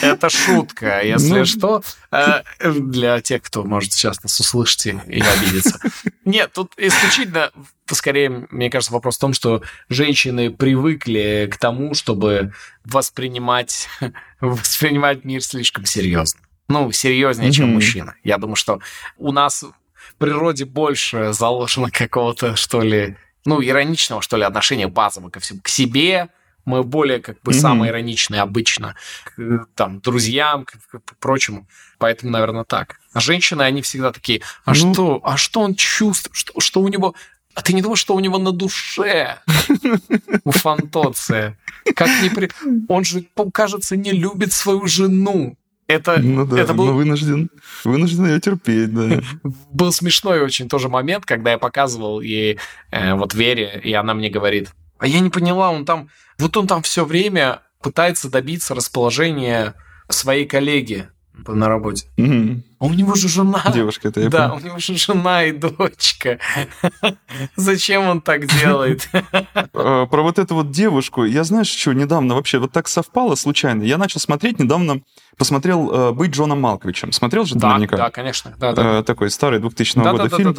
[0.00, 1.44] Это шутка, если ну...
[1.44, 5.78] что, э, для тех, кто может сейчас нас услышать и обидеться.
[6.24, 7.50] Нет, тут исключительно,
[7.86, 12.52] скорее, мне кажется, вопрос в том, что женщины привыкли к тому, чтобы
[12.84, 13.88] воспринимать,
[14.40, 16.40] воспринимать мир слишком серьезно.
[16.68, 18.14] Ну, серьезнее, чем мужчина.
[18.24, 18.80] Я думаю, что
[19.18, 25.30] у нас в природе больше заложено какого-то, что ли, ну, ироничного, что ли, отношения базового
[25.30, 26.28] ко всему, к себе,
[26.64, 27.60] мы более как бы mm-hmm.
[27.60, 31.66] самые ироничные обычно к там друзьям, к, к, прочему.
[31.98, 33.00] Поэтому, наверное, так.
[33.12, 34.92] А женщины, они всегда такие, а ну...
[34.92, 37.14] что, а что он чувствует, что, что у него...
[37.54, 39.38] А ты не думаешь, что у него на душе
[40.44, 41.56] у Фантоция?
[41.94, 42.50] Как не при...
[42.88, 45.56] Он же, кажется, не любит свою жену.
[45.86, 46.94] Это, ну да, это был...
[46.94, 47.50] вынужден,
[47.84, 49.20] вынужден ее терпеть, да.
[49.70, 52.58] был смешной очень тоже момент, когда я показывал ей
[52.90, 56.66] э, вот Вере, и она мне говорит, а я не поняла, он там, вот он
[56.66, 59.74] там все время пытается добиться расположения
[60.08, 61.08] своей коллеги
[61.46, 62.06] на работе.
[62.16, 62.62] Угу.
[62.80, 63.62] А у него же жена.
[63.72, 64.62] Девушка это я Да, понял.
[64.62, 66.38] у него же жена и дочка.
[67.56, 69.08] Зачем он так делает?
[69.72, 73.82] А, про вот эту вот девушку, я знаешь, что недавно вообще вот так совпало случайно.
[73.82, 75.00] Я начал смотреть недавно,
[75.36, 77.12] посмотрел э, «Быть Джоном Малковичем».
[77.12, 77.96] Смотрел же наверняка?
[77.96, 78.54] Да, конечно.
[78.60, 80.56] Э, такой старый 2000 да, года да, фильм.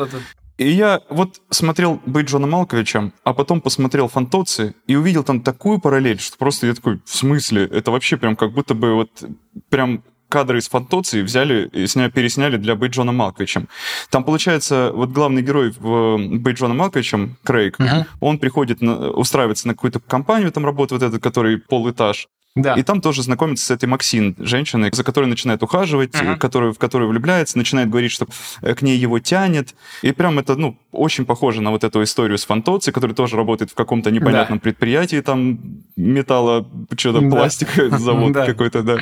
[0.58, 5.80] И я вот смотрел «Быть Джоном Малковичем», а потом посмотрел «Фантоци» и увидел там такую
[5.80, 7.66] параллель, что просто я такой, в смысле?
[7.66, 9.24] Это вообще прям как будто бы вот
[9.70, 13.68] прям кадры из фантоции взяли и сня, пересняли для Быть Джона Малковичем.
[14.10, 18.06] Там, получается, вот главный герой в Быть Джона Малковичем, Крейг, uh-huh.
[18.20, 22.76] он приходит, на, устраивается на какую-то компанию, там работает вот этот, который полэтаж, да.
[22.76, 26.38] И там тоже знакомится с этой Максин, женщиной, за которой начинает ухаживать, uh-huh.
[26.38, 28.28] которую, в которую влюбляется, начинает говорить, что
[28.62, 29.76] э, к ней его тянет.
[30.02, 33.72] И прям это, ну, очень похоже на вот эту историю с Фантоци, который тоже работает
[33.72, 34.64] в каком-то непонятном да.
[34.64, 35.60] предприятии, там
[35.98, 36.66] металла,
[36.98, 37.30] что-то да.
[37.30, 39.00] пластика, завод какой-то, да.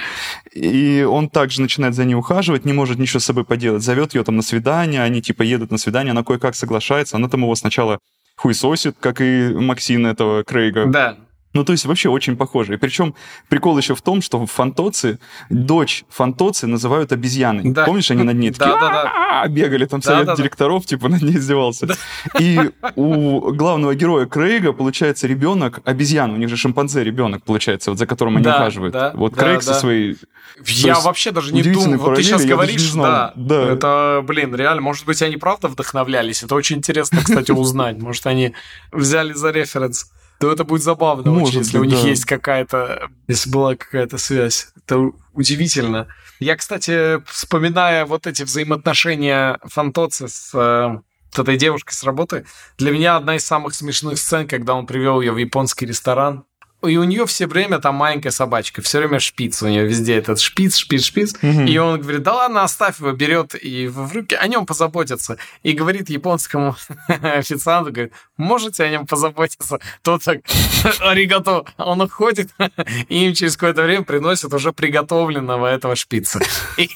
[0.52, 4.24] И он также начинает за ней ухаживать, не может ничего с собой поделать, зовет ее
[4.24, 8.00] там на свидание, они типа едут на свидание, она кое-как соглашается, она там его сначала
[8.36, 10.88] хуесосит, как и Максин этого Крейга.
[10.88, 11.18] Да.
[11.54, 12.74] Ну, то есть вообще очень похоже.
[12.74, 13.14] И причем
[13.48, 17.72] прикол еще в том, что в Фантоци дочь Фантоци называют обезьяной.
[17.72, 17.86] Да.
[17.86, 19.48] Помнишь, они над ней такие да, да, да.
[19.48, 21.86] бегали, там совет да, директоров, типа над ней издевался.
[21.86, 21.96] Да.
[22.40, 26.34] И у главного героя Крейга, получается, ребенок обезьяна.
[26.34, 28.94] У них же шимпанзе ребенок, получается, вот за которым они да, ухаживают.
[28.94, 29.74] Да, вот да, Крейг да.
[29.74, 30.18] со своей...
[30.66, 32.00] Я вообще даже не думаю.
[32.00, 33.74] Вот ты сейчас говоришь, да, да.
[33.74, 36.42] Это, блин, реально, может быть, они правда вдохновлялись.
[36.42, 38.00] Это очень интересно, кстати, узнать.
[38.00, 38.54] Может, они
[38.92, 40.12] взяли за референс
[40.44, 42.10] то это будет забавно Может очень, если быть, у них да.
[42.10, 44.74] есть какая-то, если была какая-то связь.
[44.76, 46.10] Это удивительно.
[46.42, 51.00] Я, кстати, вспоминая вот эти взаимоотношения Фантоца с э,
[51.34, 52.46] с этой девушкой с работы,
[52.78, 56.44] для меня одна из самых смешных сцен, когда он привел ее в японский ресторан,
[56.88, 60.40] и у нее все время там маленькая собачка, все время шпиц, у нее везде этот
[60.40, 61.36] шпиц, шпиц, шпиц.
[61.42, 61.64] Угу.
[61.64, 65.38] И он говорит, да ладно, оставь его, берет и в руки, о нем позаботятся.
[65.64, 66.76] И говорит японскому
[67.08, 69.80] официанту, говорит, можете о нем позаботиться?
[70.02, 70.42] Тот так,
[71.00, 71.66] аригато.
[71.78, 72.50] Он уходит,
[73.10, 76.40] и им через какое-то время приносят уже приготовленного этого шпица.
[76.78, 76.90] И,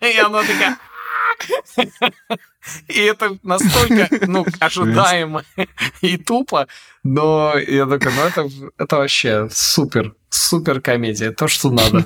[0.00, 0.78] и она такая,
[2.88, 5.42] и это настолько, ну, ожидаемо
[6.00, 6.66] и тупо,
[7.02, 12.04] но я такой, ну, это, это вообще супер, супер комедия, то, что надо.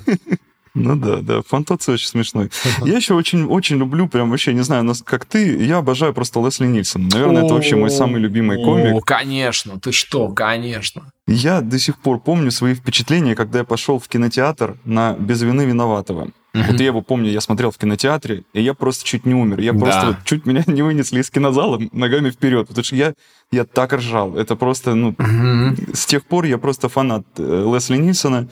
[0.75, 2.51] Ну да, да, Фантоци очень смешной.
[2.83, 6.67] Я еще очень, очень люблю, прям вообще, не знаю, как ты, я обожаю просто Лесли
[6.67, 7.09] Нильсон.
[7.09, 8.95] Наверное, это вообще мой самый любимый комик.
[8.95, 11.13] О, конечно, ты что, конечно.
[11.27, 15.63] Я до сих пор помню свои впечатления, когда я пошел в кинотеатр на «Без вины
[15.67, 16.31] виноватого».
[16.55, 16.71] Uh-huh.
[16.71, 19.61] Вот я его помню, я смотрел в кинотеатре, и я просто чуть не умер.
[19.61, 19.79] Я да.
[19.79, 23.15] просто вот, чуть меня не вынесли из кинозала ногами вперед, потому что я,
[23.51, 24.37] я так ржал.
[24.37, 25.97] Это просто, ну, uh-huh.
[25.97, 28.49] с тех пор я просто фанат э, Лесли Нильсона.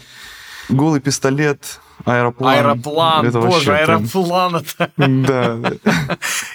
[0.71, 2.55] Голый пистолет, аэроплан.
[2.55, 4.91] Аэроплан, это боже, аэроплан это.
[4.97, 5.73] Да.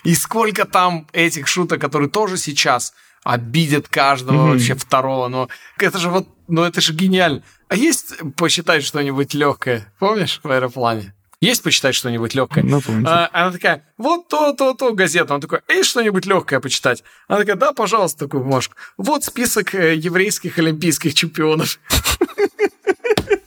[0.04, 5.28] И сколько там этих шуток, которые тоже сейчас обидят каждого вообще второго.
[5.28, 7.44] Но это же вот, ну это же гениально.
[7.68, 11.14] А есть посчитать что-нибудь легкое, помнишь, в аэроплане?
[11.42, 12.64] Есть почитать что-нибудь легкое?
[12.64, 15.34] Ну, а, она такая, вот то, то, то газета.
[15.34, 17.04] Он такой, эй, что-нибудь легкое почитать?
[17.28, 18.76] Она такая, да, пожалуйста, такую бумажку.
[18.98, 21.80] Вот список э, еврейских олимпийских чемпионов.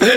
[0.00, 0.16] Ой,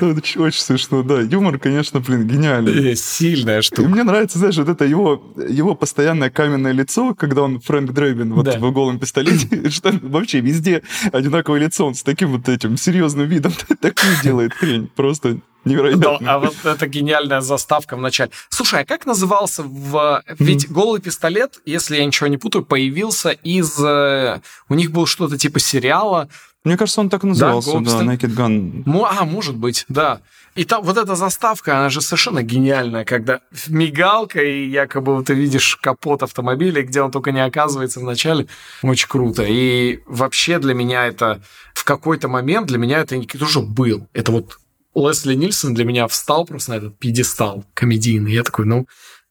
[0.00, 1.20] это очень смешно, да.
[1.20, 2.96] Юмор, конечно, блин, гениальный.
[2.96, 3.82] Сильная штука.
[3.82, 8.34] И мне нравится, знаешь, вот это его, его постоянное каменное лицо, когда он Фрэнк Дрейбин
[8.34, 8.58] вот да.
[8.58, 13.52] в голом пистолете, что вообще везде одинаковое лицо, он с таким вот этим серьезным видом
[13.80, 14.88] такую делает хрень.
[14.94, 16.18] Просто Невероятно.
[16.20, 18.32] Да, а вот это гениальная заставка в начале.
[18.48, 20.22] Слушай, а как назывался в...
[20.40, 23.78] Ведь «Голый пистолет», если я ничего не путаю, появился из...
[23.78, 26.28] Э, у них был что-то типа сериала
[26.64, 29.04] мне кажется, он так назывался, да, да Naked Gun.
[29.04, 30.20] А, может быть, да.
[30.54, 35.76] И там вот эта заставка, она же совершенно гениальная, когда мигалка, и якобы ты видишь
[35.76, 38.46] капот автомобиля, где он только не оказывается в начале.
[38.82, 39.44] Очень круто.
[39.44, 41.40] И вообще для меня это
[41.74, 44.06] в какой-то момент для меня это тоже был.
[44.12, 44.58] Это вот
[44.94, 48.32] Лесли Нильсон для меня встал просто на этот пьедестал комедийный.
[48.32, 48.86] Я такой, ну,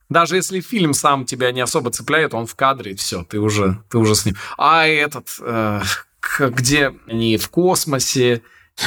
[0.09, 3.81] даже если фильм сам тебя не особо цепляет, он в кадре, и все, ты уже,
[3.89, 4.35] ты уже с ним.
[4.57, 5.81] А этот, э,
[6.39, 8.41] где они в космосе.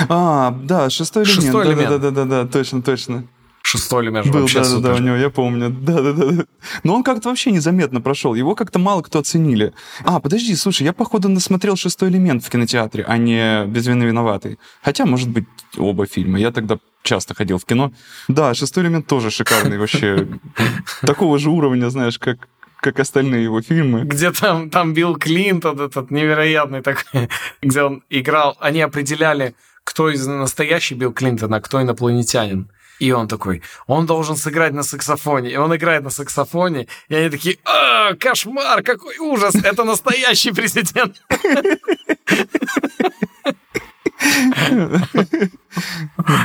[0.09, 1.43] А, да, шестой элемент.
[1.43, 1.89] Шестой элемент.
[1.89, 3.25] Да, да, да, да, да, точно, точно.
[3.67, 4.83] Шестой элемент Был, вообще да, супер.
[4.83, 5.71] да, да, у него, я помню.
[5.81, 6.45] Да, да, да.
[6.83, 8.35] Но он как-то вообще незаметно прошел.
[8.35, 9.73] Его как-то мало кто оценили.
[10.05, 14.59] А, подожди, слушай, я, походу, насмотрел шестой элемент в кинотеатре, а не без вины виноватый.
[14.83, 15.47] Хотя, может быть,
[15.79, 16.39] оба фильма.
[16.39, 17.93] Я тогда часто ходил в кино.
[18.29, 20.29] Да, шестой элемент тоже шикарный вообще.
[21.01, 22.49] Такого же уровня, знаешь, как
[22.85, 24.03] как остальные его фильмы.
[24.05, 27.31] Где там, там Билл Клинтон, этот невероятный такой,
[27.63, 32.71] где он играл, они определяли, кто из настоящий Билл Клинтон, а кто инопланетянин.
[32.99, 35.51] И он такой, он должен сыграть на саксофоне.
[35.51, 36.87] И он играет на саксофоне.
[37.09, 41.21] И они такие, а, кошмар, какой ужас, это настоящий президент.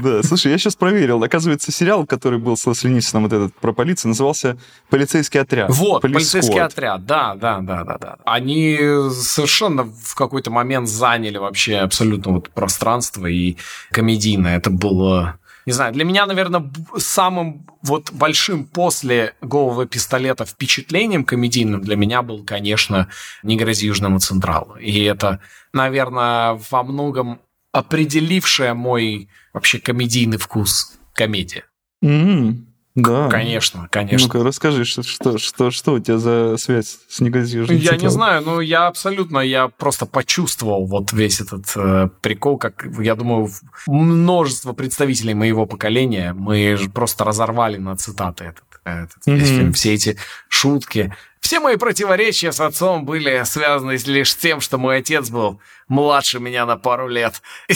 [0.01, 1.23] Да, слушай, я сейчас проверил.
[1.23, 4.57] Оказывается, сериал, который был с Лесли Нильсоном, вот этот про полицию, назывался
[4.89, 5.69] «Полицейский отряд».
[5.69, 8.17] Вот, «Полицейский отряд», да, да, да, да, да.
[8.25, 8.77] Они
[9.11, 13.57] совершенно в какой-то момент заняли вообще абсолютно вот пространство и
[13.91, 14.57] комедийное.
[14.57, 21.81] Это было не знаю, для меня, наверное, самым вот большим после «Голого пистолета» впечатлением комедийным
[21.81, 23.09] для меня был, конечно,
[23.43, 24.75] «Не грози Южному Централу».
[24.75, 25.39] И это,
[25.73, 27.41] наверное, во многом
[27.71, 31.65] определившая мой вообще комедийный вкус комедия.
[32.03, 32.68] Mm-hmm.
[33.01, 33.29] Да.
[33.29, 34.27] Конечно, конечно.
[34.27, 37.67] Ну-ка, расскажи, что, что, что, что у тебя за связь с негативом?
[37.75, 42.85] Я не знаю, но я абсолютно, я просто почувствовал вот весь этот э, прикол, как,
[42.99, 43.49] я думаю,
[43.87, 49.35] множество представителей моего поколения, мы просто разорвали на цитаты этот, этот mm-hmm.
[49.35, 50.17] весь фильм, все эти
[50.49, 51.13] шутки.
[51.49, 56.39] Все мои противоречия с отцом были связаны лишь с тем, что мой отец был младше
[56.39, 57.41] меня на пару лет.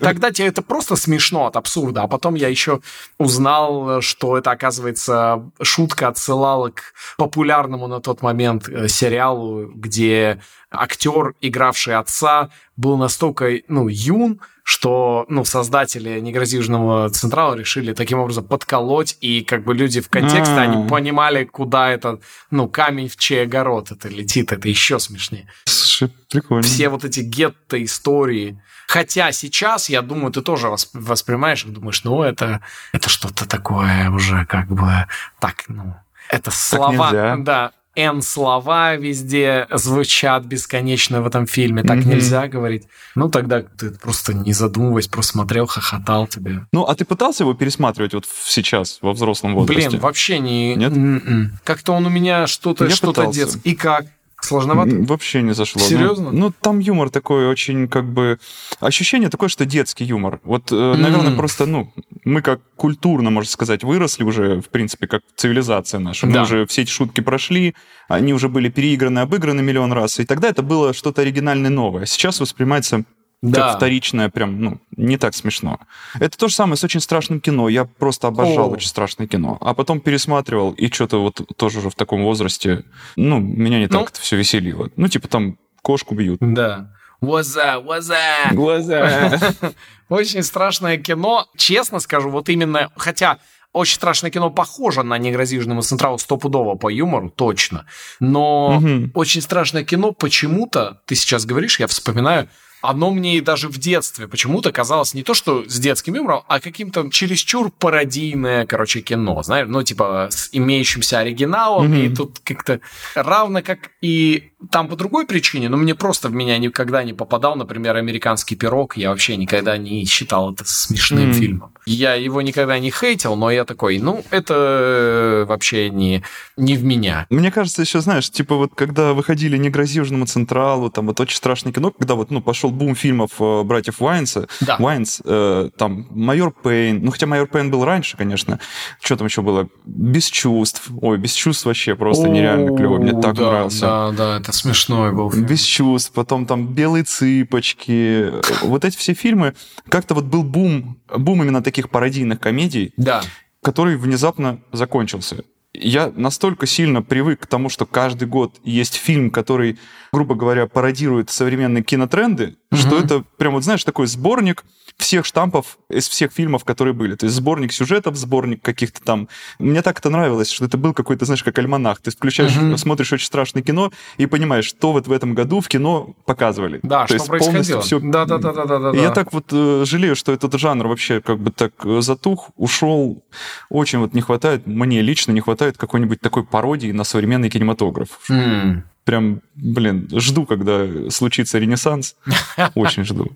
[0.00, 2.02] Тогда тебе это просто смешно от абсурда.
[2.02, 2.82] А потом я еще
[3.16, 11.32] узнал, что это, оказывается, шутка отсылала к популярному на тот момент э, сериалу, где актер,
[11.40, 19.16] игравший отца, был настолько, ну, юн, что, ну, создатели негразижного Централа решили таким образом подколоть,
[19.20, 20.62] и как бы люди в контексте, А-а-а.
[20.62, 22.18] они понимали, куда это,
[22.50, 25.46] ну, камень в чей огород это летит, это еще смешнее.
[25.66, 26.64] Слушай, прикольно.
[26.64, 28.60] Все вот эти гетто-истории.
[28.88, 32.60] Хотя сейчас, я думаю, ты тоже воспринимаешь и думаешь, ну, это,
[32.92, 35.06] это что-то такое уже как бы
[35.38, 35.94] так, ну,
[36.28, 42.08] это слова, да, N слова везде звучат бесконечно в этом фильме, так mm-hmm.
[42.08, 42.84] нельзя говорить.
[43.14, 46.66] Ну, тогда ты просто не задумываясь, просто смотрел, хохотал тебе.
[46.72, 49.88] Ну, а ты пытался его пересматривать вот сейчас, во взрослом возрасте?
[49.88, 50.74] Блин, вообще не...
[50.74, 50.92] Нет?
[50.92, 51.58] М-м.
[51.64, 53.60] Как-то он у меня что-то, что-то детское.
[53.62, 54.06] И как?
[54.40, 54.96] Сложновато?
[55.00, 55.82] Вообще не зашло.
[55.82, 56.30] Серьезно?
[56.30, 58.38] Ну, ну, там юмор такой очень, как бы...
[58.80, 60.40] Ощущение такое, что детский юмор.
[60.44, 61.36] Вот, э, наверное, mm.
[61.36, 61.92] просто, ну,
[62.24, 66.26] мы как культурно, можно сказать, выросли уже, в принципе, как цивилизация наша.
[66.26, 66.42] Мы да.
[66.42, 67.74] уже все эти шутки прошли,
[68.08, 70.20] они уже были переиграны, обыграны миллион раз.
[70.20, 72.06] И тогда это было что-то оригинальное новое.
[72.06, 73.04] Сейчас воспринимается
[73.50, 73.68] да.
[73.68, 75.80] как вторичное, прям, ну, не так смешно.
[76.18, 77.68] Это то же самое с очень страшным кино.
[77.68, 78.72] Я просто обожал О.
[78.72, 79.58] очень страшное кино.
[79.60, 82.84] А потом пересматривал, и что-то вот тоже уже в таком возрасте,
[83.16, 84.90] ну, меня не ну, так это все веселило.
[84.96, 86.38] Ну, типа там кошку бьют.
[86.40, 86.92] Да.
[87.20, 88.16] Глаза, глаза.
[88.52, 89.40] Глаза.
[90.08, 91.46] Очень страшное кино.
[91.56, 93.38] Честно скажу, вот именно, хотя
[93.76, 95.36] очень страшное кино похоже на «Не
[95.82, 97.84] Централу» стопудово по юмору, точно.
[98.20, 99.10] Но угу.
[99.12, 102.48] очень страшное кино почему-то, ты сейчас говоришь, я вспоминаю,
[102.88, 106.60] оно мне и даже в детстве почему-то казалось не то, что с детским юмором, а
[106.60, 112.06] каким-то чересчур пародийное, короче, кино, знаешь, ну, типа, с имеющимся оригиналом, mm-hmm.
[112.06, 112.80] и тут как-то
[113.14, 117.56] равно как и там по другой причине, но мне просто в меня никогда не попадал,
[117.56, 121.32] например, «Американский пирог», я вообще никогда не считал это смешным mm-hmm.
[121.32, 121.72] фильмом.
[121.84, 126.24] Я его никогда не хейтил, но я такой, ну, это вообще не,
[126.56, 127.26] не в меня.
[127.30, 131.36] Мне кажется, еще, знаешь, типа вот когда выходили «Не грози Южному Централу», там вот очень
[131.36, 134.76] страшное кино, когда вот, ну, пошел бум фильмов э, братьев Вайнса, да.
[134.78, 138.60] Вайнс, э, там, «Майор Пейн», ну, хотя «Майор Пейн» был раньше, конечно,
[139.00, 139.68] что там еще было?
[139.84, 143.80] «Без чувств», ой, «Без чувств» вообще просто нереально клево, мне так да, нравился.
[143.80, 145.46] Да, да, это смешной был фильм.
[145.46, 149.54] «Без чувств», потом там «Белые цыпочки», вот эти все фильмы,
[149.88, 153.22] как-то вот был бум, бум именно таких пародийных комедий, да.
[153.62, 155.44] который внезапно закончился
[155.80, 159.78] я настолько сильно привык к тому, что каждый год есть фильм, который,
[160.12, 162.80] грубо говоря, пародирует современные кинотренды, угу.
[162.80, 164.64] что это прям вот, знаешь, такой сборник
[164.96, 167.16] всех штампов из всех фильмов, которые были.
[167.16, 169.28] То есть сборник сюжетов, сборник каких-то там...
[169.58, 172.00] Мне так это нравилось, что это был какой-то, знаешь, как альманах.
[172.00, 172.76] Ты включаешь, угу.
[172.76, 176.80] смотришь очень страшное кино и понимаешь, что вот в этом году в кино показывали.
[176.82, 177.82] Да, То что есть происходило.
[177.82, 178.00] Все...
[178.00, 178.98] Да, да, да, да, да, да.
[178.98, 183.22] Я так вот э, жалею, что этот жанр вообще как бы так э, затух, ушел.
[183.68, 188.08] Очень вот не хватает, мне лично не хватает какой-нибудь такой пародии на современный кинематограф.
[188.30, 192.16] Mm прям, блин, жду, когда случится ренессанс.
[192.74, 193.30] Очень жду.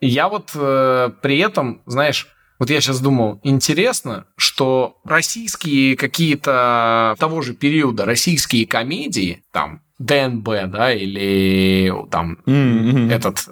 [0.00, 2.26] Я вот э, при этом, знаешь,
[2.58, 10.48] вот я сейчас думал, интересно, что российские какие-то того же периода, российские комедии, там, ДНБ,
[10.68, 13.12] да, или там mm-hmm.
[13.12, 13.46] этот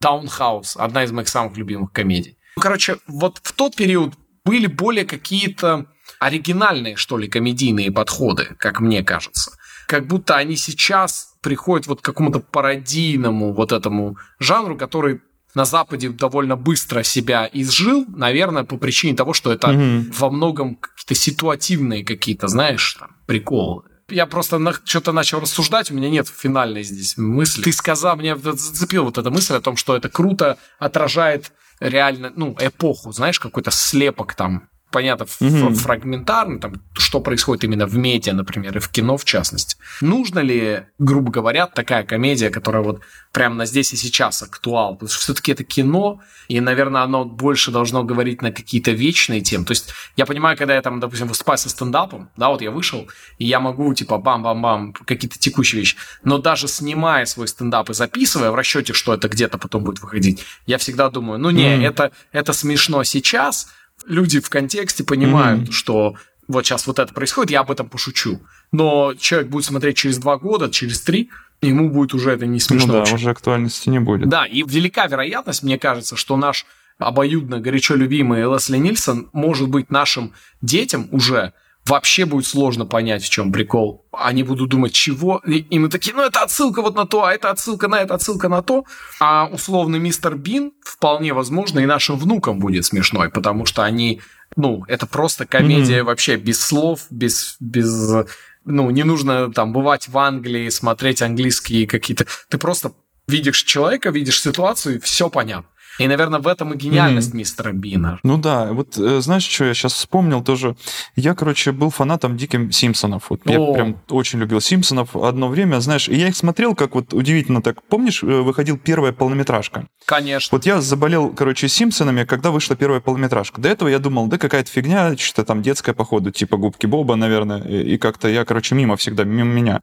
[0.00, 2.38] Таунхаус, э, одна из моих самых любимых комедий.
[2.56, 4.14] Ну, короче, вот в тот период
[4.44, 5.86] были более какие-то
[6.18, 9.52] оригинальные, что ли, комедийные подходы, как мне кажется
[9.92, 15.20] как будто они сейчас приходят вот к какому-то пародийному вот этому жанру, который
[15.54, 20.14] на Западе довольно быстро себя изжил, наверное, по причине того, что это mm-hmm.
[20.18, 23.82] во многом какие-то ситуативные какие-то, знаешь, там, приколы.
[24.08, 27.62] я просто на, что-то начал рассуждать, у меня нет финальной здесь мысли.
[27.62, 32.56] Ты сказал, мне зацепил вот эта мысль о том, что это круто отражает реально, ну,
[32.58, 35.74] эпоху, знаешь, какой-то слепок там понятно, mm-hmm.
[35.74, 39.76] фрагментарно, там, что происходит именно в медиа, например, и в кино в частности.
[40.00, 43.00] Нужно ли, грубо говоря, такая комедия, которая вот
[43.32, 44.94] прямо на здесь и сейчас актуал?
[44.94, 49.64] Потому что все-таки это кино, и, наверное, оно больше должно говорить на какие-то вечные темы.
[49.64, 53.08] То есть я понимаю, когда я там, допустим, выступаю со стендапом, да, вот я вышел,
[53.38, 58.50] и я могу, типа, бам-бам-бам, какие-то текущие вещи, но даже снимая свой стендап и записывая
[58.50, 61.86] в расчете, что это где-то потом будет выходить, я всегда думаю, ну не, mm-hmm.
[61.86, 63.68] это, это смешно сейчас,
[64.06, 65.72] люди в контексте понимают, mm-hmm.
[65.72, 66.16] что
[66.48, 68.40] вот сейчас вот это происходит, я об этом пошучу.
[68.72, 71.30] Но человек будет смотреть через два года, через три,
[71.60, 72.86] ему будет уже это не смешно.
[72.86, 73.14] Ну да, вообще.
[73.14, 74.28] уже актуальности не будет.
[74.28, 76.66] Да, и велика вероятность, мне кажется, что наш
[76.98, 81.52] обоюдно горячо любимый Лесли Нильсон может быть нашим детям уже
[81.86, 84.06] вообще будет сложно понять, в чем прикол.
[84.12, 85.38] Они будут думать, чего?
[85.46, 88.48] И мы такие, ну, это отсылка вот на то, а это отсылка на это, отсылка
[88.48, 88.84] на то.
[89.20, 94.20] А условный мистер Бин вполне возможно и нашим внукам будет смешной, потому что они,
[94.56, 96.04] ну, это просто комедия mm-hmm.
[96.04, 98.26] вообще без слов, без, без
[98.64, 102.26] ну, не нужно там бывать в Англии, смотреть английские какие-то...
[102.48, 102.92] Ты просто
[103.26, 105.68] видишь человека, видишь ситуацию, и все понятно.
[106.02, 107.36] И, наверное, в этом и гениальность mm-hmm.
[107.36, 108.18] мистера Бина.
[108.22, 110.76] Ну да, вот э, знаешь, что я сейчас вспомнил тоже?
[111.16, 113.30] Я, короче, был фанатом диким Симпсонов.
[113.30, 117.14] Вот я прям очень любил Симпсонов одно время, знаешь, и я их смотрел, как вот
[117.14, 117.82] удивительно так.
[117.84, 119.86] Помнишь, э, выходил первая полнометражка?
[120.04, 120.56] Конечно.
[120.56, 123.60] Вот я заболел, короче, Симпсонами, когда вышла первая полнометражка.
[123.60, 127.62] До этого я думал, да какая-то фигня, что-то там детская, походу, типа Губки Боба, наверное,
[127.62, 129.80] и, и как-то я, короче, мимо всегда, мимо меня.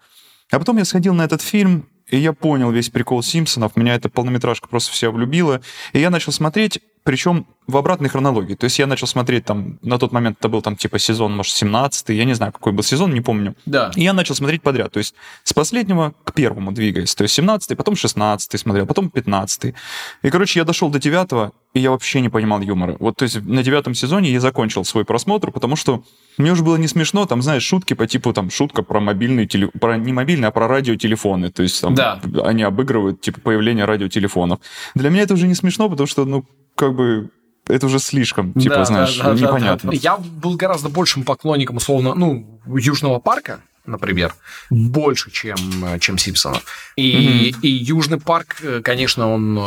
[0.52, 4.10] А потом я сходил на этот фильм, и я понял весь прикол Симпсонов, меня эта
[4.10, 5.62] полнометражка просто вся влюбила.
[5.94, 8.56] И я начал смотреть, причем в обратной хронологии.
[8.56, 11.54] То есть я начал смотреть там, на тот момент это был там типа сезон, может,
[11.54, 13.56] 17 я не знаю, какой был сезон, не помню.
[13.66, 13.92] Да.
[13.96, 14.92] И я начал смотреть подряд.
[14.92, 17.14] То есть с последнего к первому двигаясь.
[17.14, 19.76] То есть 17 потом 16 смотрел, потом 15
[20.24, 22.98] И, короче, я дошел до 9 и я вообще не понимал юмора.
[23.00, 26.04] Вот, то есть на девятом сезоне я закончил свой просмотр, потому что
[26.40, 29.68] мне уже было не смешно, там, знаешь, шутки по типу, там, шутка про мобильные, теле...
[29.68, 31.52] про не мобильные, а про радиотелефоны.
[31.52, 32.20] То есть там да.
[32.44, 34.60] они обыгрывают, типа, появление радиотелефонов.
[34.96, 36.46] Для меня это уже не смешно, потому что, ну,
[36.80, 37.30] как бы
[37.68, 39.92] это уже слишком, типа, да, знаешь, да, да, непонятно.
[39.92, 40.02] Да, да.
[40.02, 44.34] Я был гораздо большим поклонником, условно, ну, Южного парка, например,
[44.70, 45.58] больше, чем,
[46.00, 46.64] чем Симпсонов.
[46.96, 47.60] И, mm-hmm.
[47.62, 49.64] и Южный парк, э, конечно, он, э,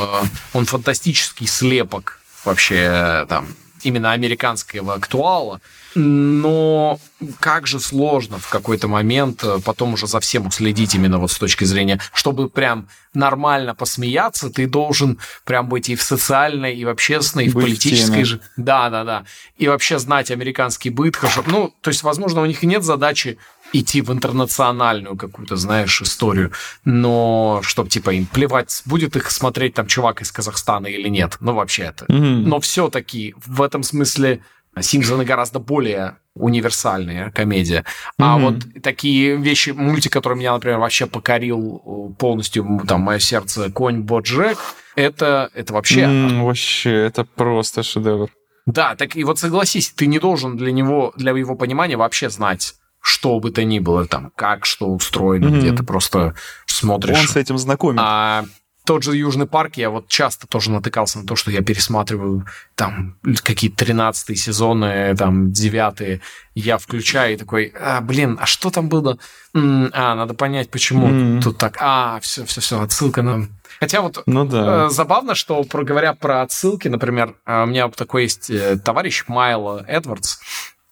[0.55, 3.47] он фантастический слепок вообще э, там
[3.83, 5.61] именно американского актуала.
[5.95, 6.99] Но
[7.41, 11.65] как же сложно в какой-то момент потом уже за всем уследить именно вот с точки
[11.65, 17.47] зрения, чтобы прям нормально посмеяться, ты должен прям быть и в социальной, и в общественной,
[17.47, 18.41] и в быть политической же.
[18.57, 19.25] Да, да, да.
[19.59, 21.17] И вообще знать американский быт.
[21.17, 21.45] Хорошо.
[21.47, 23.39] Ну, то есть, возможно, у них нет задачи
[23.73, 26.53] идти в интернациональную какую-то, знаешь, историю,
[26.85, 31.55] но чтобы, типа, им плевать, будет их смотреть там чувак из Казахстана или нет, ну,
[31.55, 32.05] вообще это.
[32.07, 32.43] Mm-hmm.
[32.47, 34.41] Но все-таки в этом смысле
[34.81, 37.81] Симпсоны гораздо более универсальная комедия.
[37.81, 38.25] Mm-hmm.
[38.25, 44.01] А вот такие вещи, мультик, который меня, например, вообще покорил полностью, там, мое сердце, Конь
[44.01, 44.59] Боджек,
[44.97, 46.03] это, это вообще...
[46.03, 48.31] Mm, вообще, это просто шедевр.
[48.65, 52.75] Да, так и вот согласись, ты не должен для него, для его понимания вообще знать
[53.05, 55.59] что бы то ни было, там, как что устроено, mm-hmm.
[55.59, 57.19] где ты просто смотришь.
[57.19, 58.01] Он с этим знакомит.
[58.01, 58.45] А
[58.85, 63.17] тот же Южный парк, я вот часто тоже натыкался на то, что я пересматриваю там
[63.45, 66.21] какие-то 13 сезоны, там 9
[66.55, 69.19] я включаю и такой, а, блин, а что там было?
[69.55, 71.43] А, надо понять, почему mm-hmm.
[71.43, 71.77] тут так.
[71.81, 73.49] А, все, все, все, отсылка на...
[73.81, 74.87] Хотя вот ну, да.
[74.87, 79.25] э, забавно, что про, говоря про отсылки, например, э, у меня такой есть э, товарищ
[79.29, 80.39] Майл Эдвардс,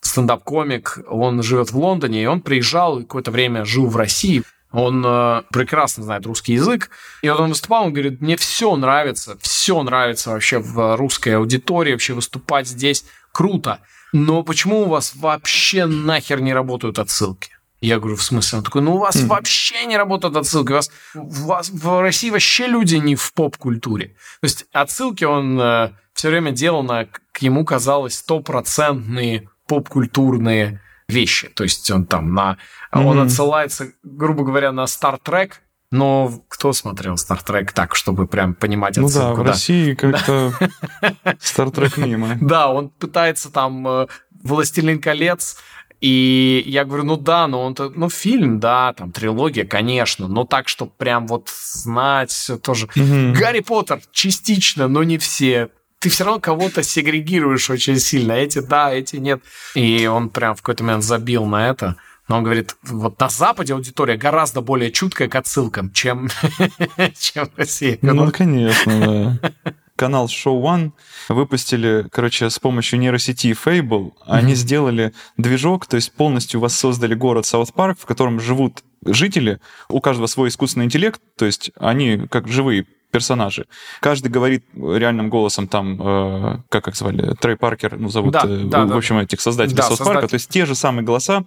[0.01, 4.43] стендап-комик, он живет в Лондоне, и он приезжал какое-то время жил в России.
[4.71, 6.89] Он э, прекрасно знает русский язык.
[7.21, 11.91] И вот он выступал, он говорит, мне все нравится, все нравится вообще в русской аудитории,
[11.91, 13.79] вообще выступать здесь круто.
[14.13, 17.51] Но почему у вас вообще нахер не работают отсылки?
[17.81, 18.59] Я говорю, в смысле?
[18.59, 19.25] Он такой, ну у вас mm.
[19.25, 20.71] вообще не работают отсылки.
[20.71, 24.15] У вас, у вас в России вообще люди не в поп-культуре.
[24.39, 31.49] То есть отсылки он э, все время делал на, к ему казалось, стопроцентные поп-культурные вещи.
[31.49, 32.57] То есть он там на...
[32.93, 33.03] Mm-hmm.
[33.03, 33.91] Он отсылается,
[34.21, 35.53] грубо говоря, на Star Trek,
[35.91, 39.29] но кто смотрел Star Trek так, чтобы прям понимать отсылку?
[39.29, 40.53] Ну да, в России как-то
[41.25, 42.37] Star Trek мимо.
[42.39, 44.07] Да, он пытается там э,
[44.41, 45.57] «Властелин колец»,
[45.99, 50.67] и я говорю, ну да, но он ну фильм, да, там трилогия, конечно, но так,
[50.67, 52.87] что прям вот знать тоже.
[52.95, 55.69] Гарри Поттер частично, но не все
[56.01, 58.31] ты все равно кого-то сегрегируешь очень сильно.
[58.31, 59.43] Эти да, эти нет.
[59.75, 61.95] И он прям в какой-то момент забил на это.
[62.31, 66.29] Но он говорит, вот на Западе аудитория гораздо более чуткая к отсылкам, чем,
[67.19, 67.99] чем в России.
[68.01, 69.73] Ну, конечно, да.
[69.97, 70.93] Канал Show One
[71.27, 74.13] выпустили, короче, с помощью нейросети Fable.
[74.25, 74.55] Они mm-hmm.
[74.55, 79.59] сделали движок, то есть полностью воссоздали город Саут Парк, в котором живут жители,
[79.89, 83.67] у каждого свой искусственный интеллект, то есть они как живые персонажи.
[83.99, 88.63] Каждый говорит реальным голосом там, э, как их звали, Трей Паркер, ну, зовут, да, э,
[88.65, 89.23] да, в общем, да.
[89.23, 91.43] этих создателей да, Саус Парка, то есть те же самые голоса,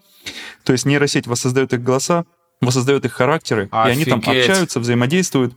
[0.65, 2.25] то есть нейросеть воссоздает их голоса,
[2.61, 4.07] воссоздает их характеры, Офигеть.
[4.07, 5.55] и они там общаются, взаимодействуют.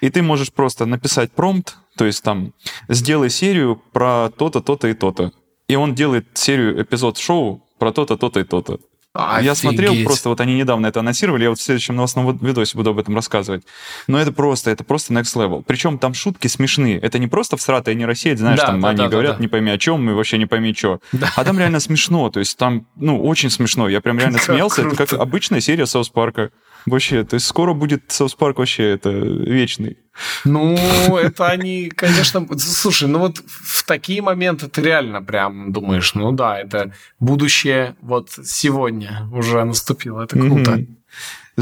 [0.00, 2.52] И ты можешь просто написать промпт, то есть там,
[2.88, 5.32] сделай серию про то-то, то-то и то-то.
[5.66, 8.78] И он делает серию эпизод шоу про то-то, то-то и то-то.
[9.18, 9.46] Офигеть.
[9.46, 12.90] Я смотрел, просто вот они недавно это анонсировали, я вот в следующем новостном видосе буду
[12.90, 13.64] об этом рассказывать.
[14.06, 15.64] Но это просто, это просто next level.
[15.66, 16.98] Причем там шутки смешные.
[16.98, 19.72] Это не просто всратая нейросеть, знаешь, да, там да, они да, говорят да, не пойми
[19.72, 21.00] о чем и вообще не пойми что.
[21.10, 21.32] Да.
[21.34, 23.88] А там реально смешно, то есть там, ну, очень смешно.
[23.88, 24.82] Я прям реально смеялся.
[24.82, 26.50] Это как обычная серия Соус Парка.
[26.88, 29.98] Вообще, то есть скоро будет Соус Парк вообще это вечный.
[30.44, 30.76] Ну,
[31.16, 32.46] это они, конечно...
[32.58, 38.30] Слушай, ну вот в такие моменты ты реально прям думаешь, ну да, это будущее вот
[38.44, 40.72] сегодня уже наступило, это круто.
[40.72, 40.97] Mm-hmm.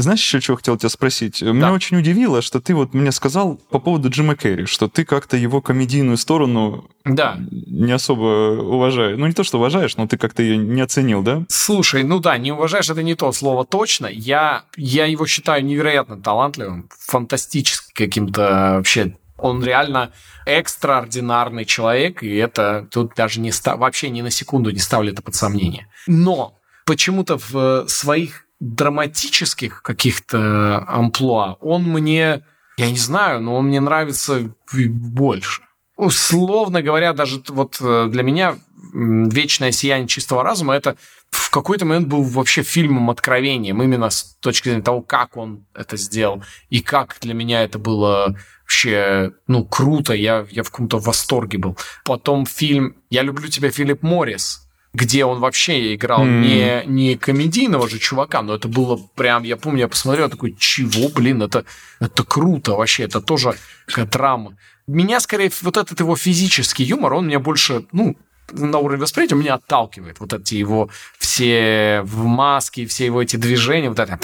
[0.01, 1.39] Знаешь, еще чего хотел тебя спросить?
[1.41, 1.51] Да.
[1.51, 5.37] Меня очень удивило, что ты вот мне сказал по поводу Джима Керри, что ты как-то
[5.37, 7.37] его комедийную сторону да.
[7.39, 9.17] не особо уважаешь.
[9.17, 11.43] Ну, не то, что уважаешь, но ты как-то ее не оценил, да?
[11.49, 14.05] Слушай, ну да, не уважаешь, это не то слово точно.
[14.05, 20.11] Я, я его считаю невероятно талантливым, фантастическим каким-то вообще он реально
[20.45, 25.21] экстраординарный человек, и это тут даже не ста- вообще ни на секунду не ставлю это
[25.21, 25.87] под сомнение.
[26.07, 32.43] Но почему-то в своих драматических каких-то амплуа, он мне,
[32.77, 35.61] я не знаю, но он мне нравится больше.
[35.95, 38.57] Условно говоря, даже вот э, для меня
[38.93, 40.95] «Вечное сияние чистого разума»— это
[41.31, 45.97] в какой-то момент был вообще фильмом откровением, именно с точки зрения того, как он это
[45.97, 51.57] сделал, и как для меня это было вообще, ну, круто, я, я в каком-то восторге
[51.57, 51.77] был.
[52.05, 54.66] Потом фильм «Я люблю тебя, Филипп Моррис»,
[54.97, 56.39] где он вообще играл mm.
[56.41, 61.09] не, не комедийного же чувака, но это было прям, я помню, я посмотрел, такой, чего,
[61.09, 61.65] блин, это,
[61.99, 63.53] это круто вообще, это тоже
[64.11, 64.57] драма.
[64.87, 68.17] Меня, скорее, вот этот его физический юмор, он меня больше, ну,
[68.51, 70.19] на уровне восприятия меня отталкивает.
[70.19, 74.19] Вот эти его все в маске, все его эти движения, вот это,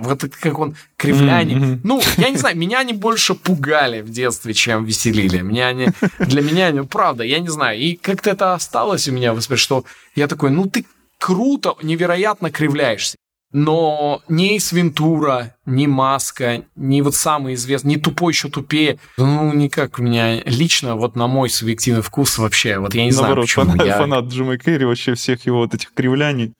[0.00, 1.58] вот это как он кривляние.
[1.58, 1.80] Mm-hmm.
[1.84, 5.40] Ну, я не знаю, меня они больше пугали в детстве, чем веселили.
[5.40, 5.88] Меня они,
[6.18, 7.78] для меня, ну, правда, я не знаю.
[7.78, 9.84] И как-то это осталось у меня, что
[10.14, 10.84] я такой, ну ты
[11.18, 13.16] круто, невероятно кривляешься.
[13.52, 19.52] Но ни Эйс Вентура, ни Маска, ни вот самый известный, ни Тупой еще тупее, ну,
[19.52, 23.66] никак у меня лично, вот на мой субъективный вкус вообще, вот я не Наоборот, знаю,
[23.68, 23.78] почему.
[23.78, 23.98] Фанат, я...
[23.98, 26.54] фанат Джима Керри, вообще всех его вот этих кривляний.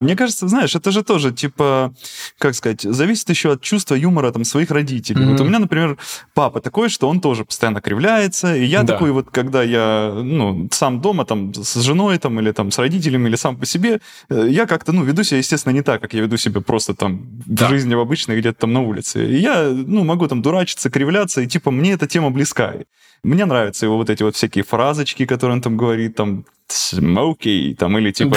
[0.00, 1.92] Мне кажется, знаешь, это же тоже, типа,
[2.38, 5.24] как сказать, зависит еще от чувства юмора там своих родителей.
[5.24, 5.30] Mm-hmm.
[5.32, 5.98] Вот у меня, например,
[6.34, 8.92] папа такой, что он тоже постоянно кривляется, и я да.
[8.92, 13.28] такой вот, когда я, ну, сам дома там с женой там или там с родителями
[13.28, 16.20] или сам по себе, э, я как-то, ну, веду себя, естественно, не так, как я
[16.20, 17.66] веду себя просто там да.
[17.66, 19.26] в жизни в обычной где-то там на улице.
[19.26, 22.74] И я, ну, могу там дурачиться, кривляться, и типа мне эта тема близка.
[23.22, 27.98] Мне нравятся его вот эти вот всякие фразочки, которые он там говорит, там, smoky, там,
[27.98, 28.36] или типа...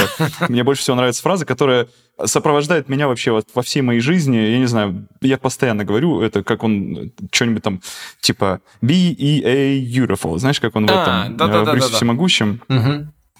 [0.49, 1.88] Мне больше всего нравится фраза, которая
[2.23, 4.38] сопровождает меня вообще вот во всей моей жизни.
[4.38, 7.82] Я не знаю, я постоянно говорю, это как он что-нибудь там,
[8.21, 10.38] типа, be-e-a beautiful.
[10.38, 12.61] Знаешь, как он в а, этом, в да, Всемогущем?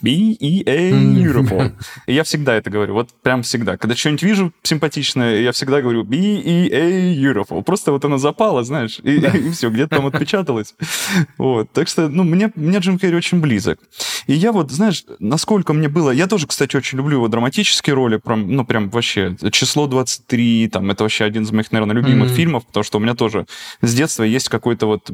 [0.02, 1.74] B-E-A Beautiful.
[2.08, 3.78] И я всегда это говорю, вот прям всегда.
[3.78, 7.64] Когда что-нибудь вижу симпатичное, я всегда говорю B-E-A Beautiful.
[7.64, 9.30] Просто вот она запала, знаешь, и, да.
[9.30, 10.76] и, и все, где-то там отпечаталось.
[11.38, 11.72] Вот.
[11.72, 13.80] Так что, ну, мне, мне Джим Керри очень близок.
[14.28, 16.12] И я вот, знаешь, насколько мне было...
[16.12, 19.36] Я тоже, кстати, очень люблю его драматические роли, прям, ну, прям вообще.
[19.52, 22.36] «Число 23», там, это вообще один из моих, наверное, любимых mm-hmm.
[22.36, 23.46] фильмов, потому что у меня тоже
[23.82, 25.14] с детства есть какой-то вот, э,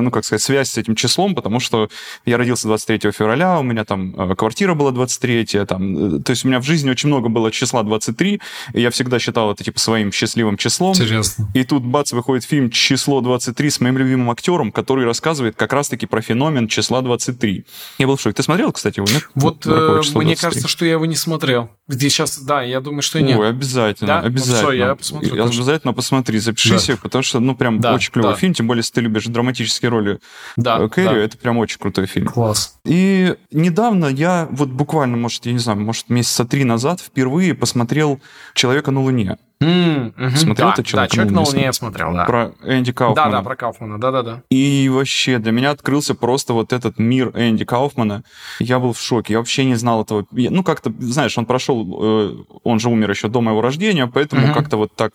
[0.00, 1.88] ну, как сказать, связь с этим числом, потому что
[2.26, 6.44] я родился 23 февраля, у меня там Э, квартира была 23, там, э, то есть
[6.44, 8.40] у меня в жизни очень много было числа 23,
[8.72, 10.94] и я всегда считал это типа своим счастливым числом.
[10.94, 11.48] Интересно.
[11.54, 16.06] И тут, бац, выходит фильм «Число 23» с моим любимым актером, который рассказывает как раз-таки
[16.06, 17.64] про феномен числа 23.
[17.98, 18.34] Я был в шоке.
[18.34, 19.28] Ты смотрел, кстати, его, нет?
[19.34, 21.70] Вот э, мне кажется, что я его не смотрел.
[21.86, 23.38] Где сейчас, да, я думаю, что нет.
[23.38, 24.20] Ой, обязательно, да?
[24.20, 24.62] обязательно.
[24.62, 25.34] Ну, все, я посмотрю.
[25.36, 26.96] Я обязательно посмотри, запишись, да.
[26.96, 28.38] потому что, ну, прям да, очень клевый да.
[28.38, 30.18] фильм, тем более, если ты любишь драматические роли
[30.56, 31.20] да, Кэрри, да.
[31.20, 32.26] это прям очень крутой фильм.
[32.28, 32.78] Класс.
[32.84, 38.20] И недавно я вот буквально, может, я не знаю, может, месяца три назад впервые посмотрел
[38.54, 39.38] «Человека на Луне».
[39.64, 40.36] Mm-hmm.
[40.36, 42.24] Смотрел да, ты «Человек да, «Человек на Луне» я смотрел, да.
[42.24, 43.30] Про Энди Кауфмана.
[43.30, 44.42] Да, да, про Кауфмана, да-да-да.
[44.50, 48.24] И вообще для меня открылся просто вот этот мир Энди Кауфмана.
[48.58, 50.26] Я был в шоке, я вообще не знал этого.
[50.30, 54.54] Ну, как-то, знаешь, он прошел, э, он же умер еще до моего рождения, поэтому mm-hmm.
[54.54, 55.12] как-то вот так,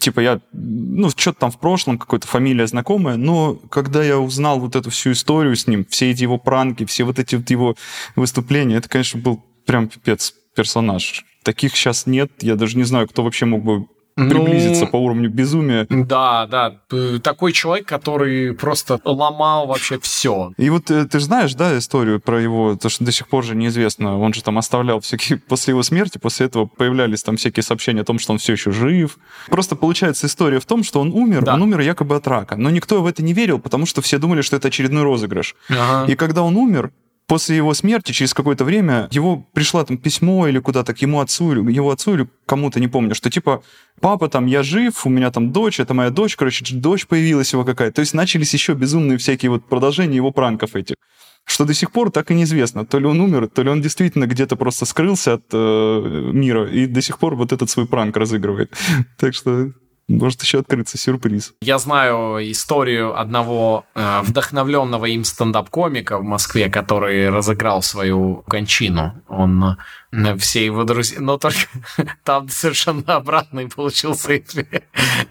[0.00, 4.74] типа я, ну, что-то там в прошлом, какая-то фамилия знакомая, но когда я узнал вот
[4.74, 7.76] эту всю историю с ним, все эти его пранки, все вот эти вот его
[8.16, 11.25] выступления, это, конечно, был прям пипец персонаж.
[11.46, 13.86] Таких сейчас нет, я даже не знаю, кто вообще мог бы
[14.16, 15.86] приблизиться ну, по уровню безумия.
[15.88, 16.80] Да, да.
[17.20, 20.52] Такой человек, который просто ломал вообще все.
[20.56, 23.44] И вот э, ты же знаешь, да, историю про его, то, что до сих пор
[23.44, 24.18] же неизвестно.
[24.18, 25.38] Он же там оставлял всякие...
[25.48, 28.72] После его смерти, после этого появлялись там всякие сообщения о том, что он все еще
[28.72, 29.18] жив.
[29.48, 31.54] Просто получается история в том, что он умер, да.
[31.54, 32.56] он умер якобы от рака.
[32.56, 35.54] Но никто в это не верил, потому что все думали, что это очередной розыгрыш.
[35.68, 36.10] Ага.
[36.10, 36.90] И когда он умер,
[37.26, 41.52] после его смерти, через какое-то время, его пришло там письмо или куда-то к ему отцу,
[41.52, 43.62] или его отцу, или кому-то, не помню, что типа,
[44.00, 47.64] папа, там, я жив, у меня там дочь, это моя дочь, короче, дочь появилась его
[47.64, 47.96] какая-то.
[47.96, 50.96] То есть начались еще безумные всякие вот продолжения его пранков этих.
[51.44, 52.84] Что до сих пор так и неизвестно.
[52.84, 56.86] То ли он умер, то ли он действительно где-то просто скрылся от э, мира и
[56.86, 58.76] до сих пор вот этот свой пранк разыгрывает.
[59.16, 59.70] Так что
[60.08, 61.54] может еще открыться сюрприз.
[61.60, 69.22] Я знаю историю одного э, вдохновленного им стендап-комика в Москве, который разыграл свою кончину.
[69.28, 69.76] Он
[70.12, 71.66] э, все его друзья, но только
[72.24, 74.78] там совершенно обратный получился эффект.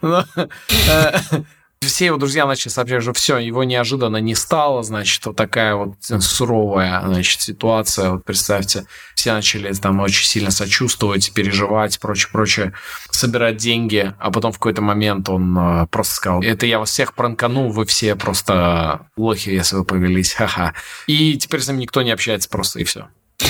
[1.82, 5.96] все его друзья начали сообщать, что все, его неожиданно не стало, значит, вот такая вот
[6.02, 12.74] суровая, значит, ситуация, вот представьте, все начали там очень сильно сочувствовать, переживать, прочее, прочее,
[13.12, 17.14] собирать деньги, а потом в какой-то момент он э, просто сказал, это я вас всех
[17.14, 20.74] пранкану, вы все просто лохи, если вы повелись, ха-ха.
[21.08, 23.08] И теперь с ним никто не общается просто, и все.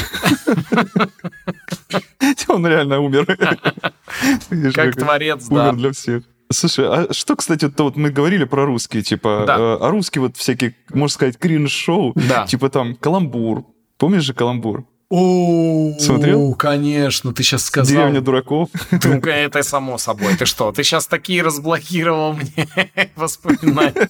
[2.47, 3.25] Он реально умер.
[4.73, 5.69] Как творец, да.
[5.69, 6.23] Умер для всех.
[6.51, 9.57] Слушай, а что, кстати, то вот мы говорили про русские, типа, да.
[9.57, 12.45] э, а русские вот всякие, можно сказать, кринж-шоу, да.
[12.45, 13.65] типа там «Каламбур».
[13.97, 14.85] Помнишь же «Каламбур»?
[15.09, 16.55] О, Смотрел?
[16.55, 17.95] конечно, ты сейчас сказал.
[17.95, 18.69] Деревня дураков.
[18.91, 20.35] Ну, это само собой.
[20.35, 22.67] Ты что, ты сейчас такие разблокировал мне
[23.15, 24.09] воспоминания.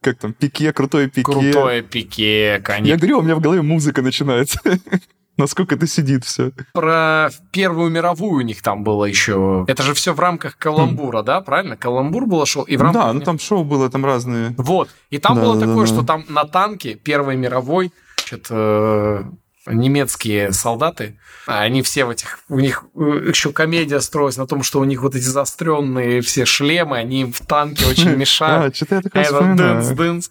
[0.00, 1.22] Как там, пике, крутое пике.
[1.22, 2.92] Крутое пике, конечно.
[2.92, 4.60] Я говорю, у меня в голове музыка начинается.
[5.36, 6.52] Насколько это сидит все.
[6.72, 9.64] Про Первую мировую у них там было еще.
[9.68, 11.76] Это же все в рамках каламбура, да, правильно?
[11.76, 12.64] Каламбур было шоу.
[12.64, 13.02] И в рамках...
[13.02, 14.54] Да, ну там шоу было, там разные.
[14.56, 14.88] Вот.
[15.10, 15.92] И там да, было да, такое, да.
[15.92, 17.92] что там на танке Первой мировой
[18.24, 19.30] что-то
[19.66, 24.80] немецкие солдаты, а они все в этих, у них еще комедия строилась на том, что
[24.80, 28.74] у них вот эти заостренные все шлемы, они в танке очень мешают.
[28.74, 30.22] А, что-то я такое вспоминаю.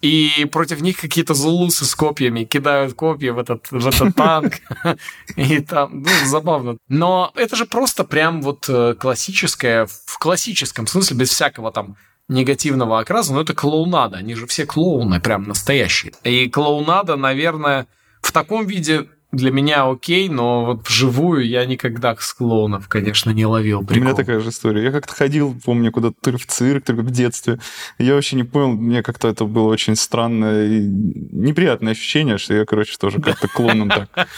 [0.00, 4.54] И против них какие-то зулусы с копьями кидают копья в этот, в этот танк.
[5.36, 6.76] И там, ну, забавно.
[6.88, 11.96] Но это же просто прям вот э, классическое, в классическом смысле, без всякого там
[12.28, 14.18] негативного окраса, но это клоунада.
[14.18, 16.12] Они же все клоуны, прям настоящие.
[16.22, 17.86] И клоунада, наверное,
[18.24, 23.44] в таком виде для меня окей, но вот вживую я никогда с клоунов, конечно, не
[23.46, 23.96] ловил прикол.
[23.96, 24.84] У меня такая же история.
[24.84, 27.58] Я как-то ходил, помню, куда-то то ли в цирк, то ли в детстве.
[27.98, 32.64] Я вообще не понял, мне как-то это было очень странное и неприятное ощущение, что я,
[32.64, 34.28] короче, тоже как-то клоуном так.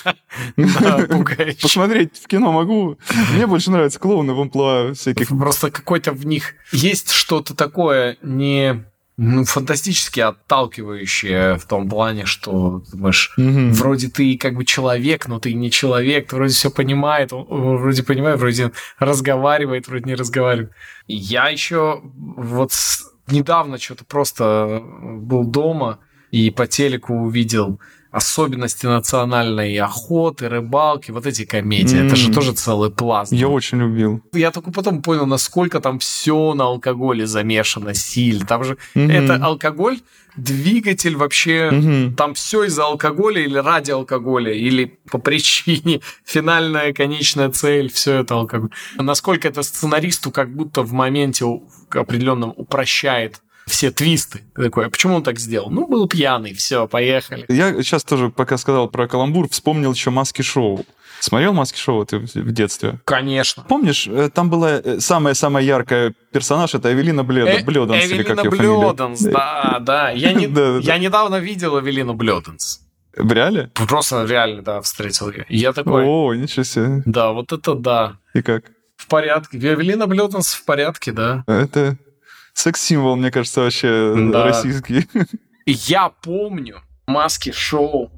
[1.62, 2.98] Посмотреть в кино могу.
[3.34, 5.28] Мне больше нравятся клоуны в амплуа всяких.
[5.28, 8.86] Просто какой-то в них есть что-то такое не
[9.18, 13.70] ну, фантастически отталкивающее в том плане, что думаешь, mm-hmm.
[13.70, 18.38] вроде ты как бы человек, но ты не человек, ты вроде все понимает, вроде понимает,
[18.38, 20.70] вроде разговаривает, вроде не разговаривает.
[21.06, 22.72] Я еще вот
[23.28, 25.98] недавно что-то просто был дома
[26.30, 27.80] и по телеку увидел
[28.16, 31.98] особенности национальной охоты, рыбалки, вот эти комедии.
[31.98, 32.06] Mm.
[32.06, 33.30] Это же тоже целый пласт.
[33.30, 34.22] Я очень любил.
[34.32, 38.46] Я только потом понял, насколько там все на алкоголе замешано сильно.
[38.46, 39.12] Там же mm-hmm.
[39.12, 40.00] это алкоголь,
[40.36, 42.14] двигатель вообще, mm-hmm.
[42.14, 48.34] там все из-за алкоголя или ради алкоголя, или по причине финальная конечная цель, все это
[48.34, 48.70] алкоголь.
[48.96, 51.44] Насколько это сценаристу как будто в моменте
[51.90, 54.44] определенном упрощает все твисты.
[54.54, 55.70] такой, а почему он так сделал?
[55.70, 57.44] Ну, был пьяный, все, поехали.
[57.48, 60.84] Я сейчас тоже, пока сказал про каламбур, вспомнил еще маски-шоу.
[61.18, 63.00] Смотрел маски шоу ты в детстве?
[63.04, 63.64] Конечно.
[63.68, 68.44] Помнишь, э, там была э, самая-самая яркая персонаж, это Эвелина Бледон, э, Бледонс, или как
[68.44, 70.10] ее Бледонс, да, да.
[70.10, 70.44] Я, не,
[70.82, 72.82] я недавно видел Эвелину Бледонс.
[73.16, 73.70] В реале?
[73.74, 75.46] Просто реально, да, встретил ее.
[75.48, 76.04] Я такой...
[76.04, 77.02] О, ничего себе.
[77.06, 78.18] Да, вот это да.
[78.34, 78.64] И как?
[78.96, 79.56] В порядке.
[79.56, 81.42] Эвелина Бледонс в порядке, да.
[81.46, 81.96] Это
[82.56, 84.44] секс-символ, мне кажется, вообще да.
[84.44, 85.06] российский.
[85.66, 88.10] Я помню маски шоу.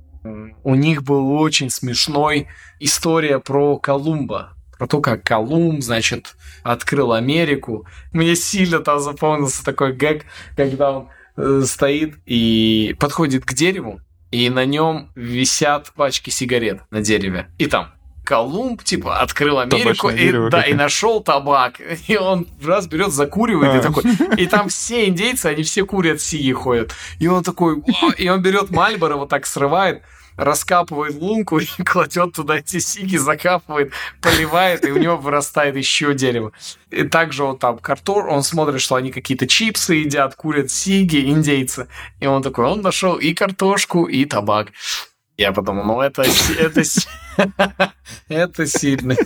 [0.64, 2.48] У них был очень смешной
[2.80, 4.54] история про Колумба.
[4.78, 7.86] про то, как Колумб, значит, открыл Америку.
[8.12, 10.24] Мне сильно там запомнился такой гэг,
[10.56, 17.00] когда он э, стоит и подходит к дереву, и на нем висят пачки сигарет на
[17.00, 17.48] дереве.
[17.58, 17.92] И там
[18.28, 21.80] Колумб, типа, открыл Америку, и, да, и нашел табак.
[22.08, 23.78] И он раз берет, закуривает, а.
[23.78, 24.04] и такой.
[24.36, 26.92] И там все индейцы, они все курят сиги ходят.
[27.20, 27.82] И он такой,
[28.18, 30.02] и он берет Мальборо, вот так срывает,
[30.36, 36.52] раскапывает лунку и кладет туда эти сиги, закапывает, поливает, и у него вырастает еще дерево.
[36.90, 41.88] И также он там картор, он смотрит, что они какие-то чипсы едят, курят сиги, индейцы.
[42.20, 44.68] И он такой, он нашел и картошку, и табак.
[45.38, 46.24] Я подумал, ну это,
[46.58, 46.82] это,
[48.28, 49.16] это сильно.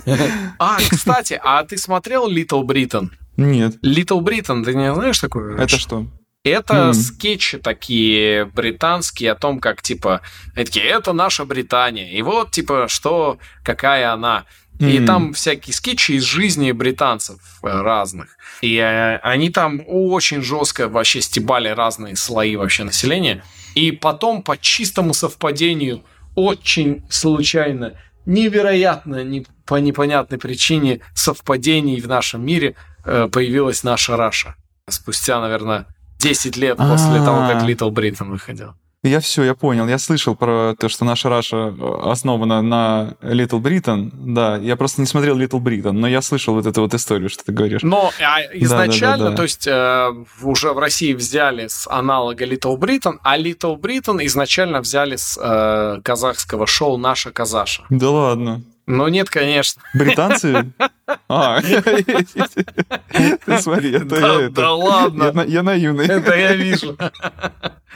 [0.59, 3.09] А, кстати, а ты смотрел Little Britain?
[3.37, 3.75] Нет.
[3.83, 5.57] Little Britain, ты не знаешь такое?
[5.57, 6.07] Это что?
[6.43, 6.93] Это mm.
[6.93, 10.21] скетчи такие британские о том, как, типа,
[10.55, 14.45] такие, это наша Британия, и вот, типа, что, какая она.
[14.79, 14.91] Mm.
[14.91, 18.35] И там всякие скетчи из жизни британцев э, разных.
[18.61, 23.43] И э, они там очень жестко вообще стебали разные слои вообще населения.
[23.75, 26.03] И потом по чистому совпадению,
[26.35, 27.93] очень случайно,
[28.25, 32.75] невероятно, не, по непонятной причине совпадений в нашем мире
[33.05, 34.55] э, появилась наша Раша.
[34.89, 35.85] Спустя, наверное,
[36.19, 38.75] 10 лет после того, как Little Britain выходил.
[39.03, 39.85] Я все, я понял.
[39.89, 44.09] Я слышал про то, что наша Раша э, основана на Little Britain.
[44.13, 47.43] Да, я просто не смотрел Little Britain, но я слышал вот эту вот историю, что
[47.43, 47.83] ты говоришь.
[47.83, 52.45] Но а, изначально, да, да, да, то есть э, уже в России взяли с аналога
[52.45, 57.83] Little Britain, а Little Britain изначально взяли с э, казахского шоу «Наша казаша».
[57.89, 58.61] Да ладно.
[58.85, 59.81] Ну нет, конечно.
[59.93, 60.71] Британцы?
[61.27, 64.49] А, ты смотри, это я...
[64.49, 65.43] Да ладно.
[65.47, 66.05] Я наивный.
[66.05, 66.97] Это я вижу.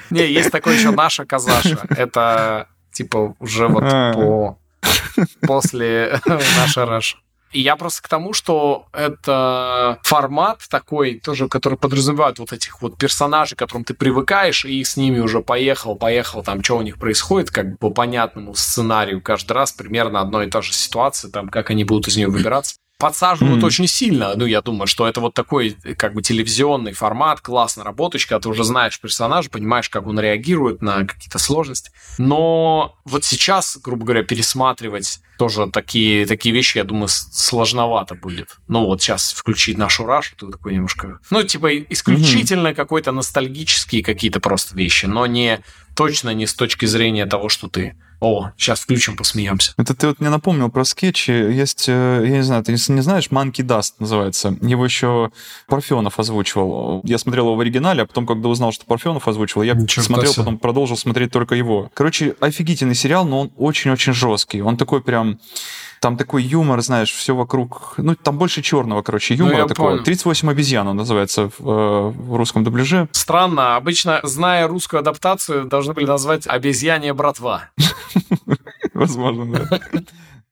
[0.10, 1.80] Не, есть такой еще наша казаша.
[1.90, 4.14] Это типа уже вот а.
[4.14, 4.58] по
[5.42, 6.20] после
[6.58, 7.18] наша Раша.
[7.54, 12.98] И я просто к тому, что это формат такой, тоже, который подразумевает вот этих вот
[12.98, 16.98] персонажей, к которым ты привыкаешь, и с ними уже поехал, поехал, там, что у них
[16.98, 21.70] происходит, как по понятному сценарию каждый раз примерно одно и та же ситуация, там, как
[21.70, 23.66] они будут из нее выбираться подсаживают mm.
[23.66, 24.34] очень сильно.
[24.36, 28.50] Ну, я думаю, что это вот такой как бы телевизионный формат, классно работающий, когда ты
[28.50, 31.92] уже знаешь персонажа, понимаешь, как он реагирует на какие-то сложности.
[32.18, 38.58] Но вот сейчас, грубо говоря, пересматривать тоже такие, такие вещи, я думаю, сложновато будет.
[38.68, 41.20] Ну, вот сейчас включить нашу Рашу, ты такой немножко...
[41.30, 42.76] Ну, типа, исключительно mm-hmm.
[42.76, 45.62] какой-то ностальгические какие-то просто вещи, но не
[45.96, 49.74] точно не с точки зрения того, что ты о, сейчас включим, посмеемся.
[49.78, 51.32] Это ты вот мне напомнил про скетчи.
[51.32, 54.58] Есть, э, я не знаю, ты не знаешь, Monkey Dust называется.
[54.62, 55.32] Его еще
[55.68, 57.02] Парфенов озвучивал.
[57.04, 60.34] Я смотрел его в оригинале, а потом, когда узнал, что Парфенов озвучивал, я Ничего смотрел,
[60.34, 60.44] себе.
[60.44, 61.92] потом продолжил смотреть только его.
[61.94, 64.62] Короче, офигительный сериал, но он очень-очень жесткий.
[64.62, 65.40] Он такой прям
[66.02, 67.94] там такой юмор, знаешь, все вокруг...
[67.98, 69.90] Ну, там больше черного, короче, ну, юмора ну, такого.
[69.92, 70.04] Понял.
[70.04, 73.08] 38 обезьян он называется в, э, в русском дубляже.
[73.12, 73.76] Странно.
[73.76, 77.70] Обычно, зная русскую адаптацию, должны были назвать «Обезьянья братва».
[78.94, 79.80] Возможно, да.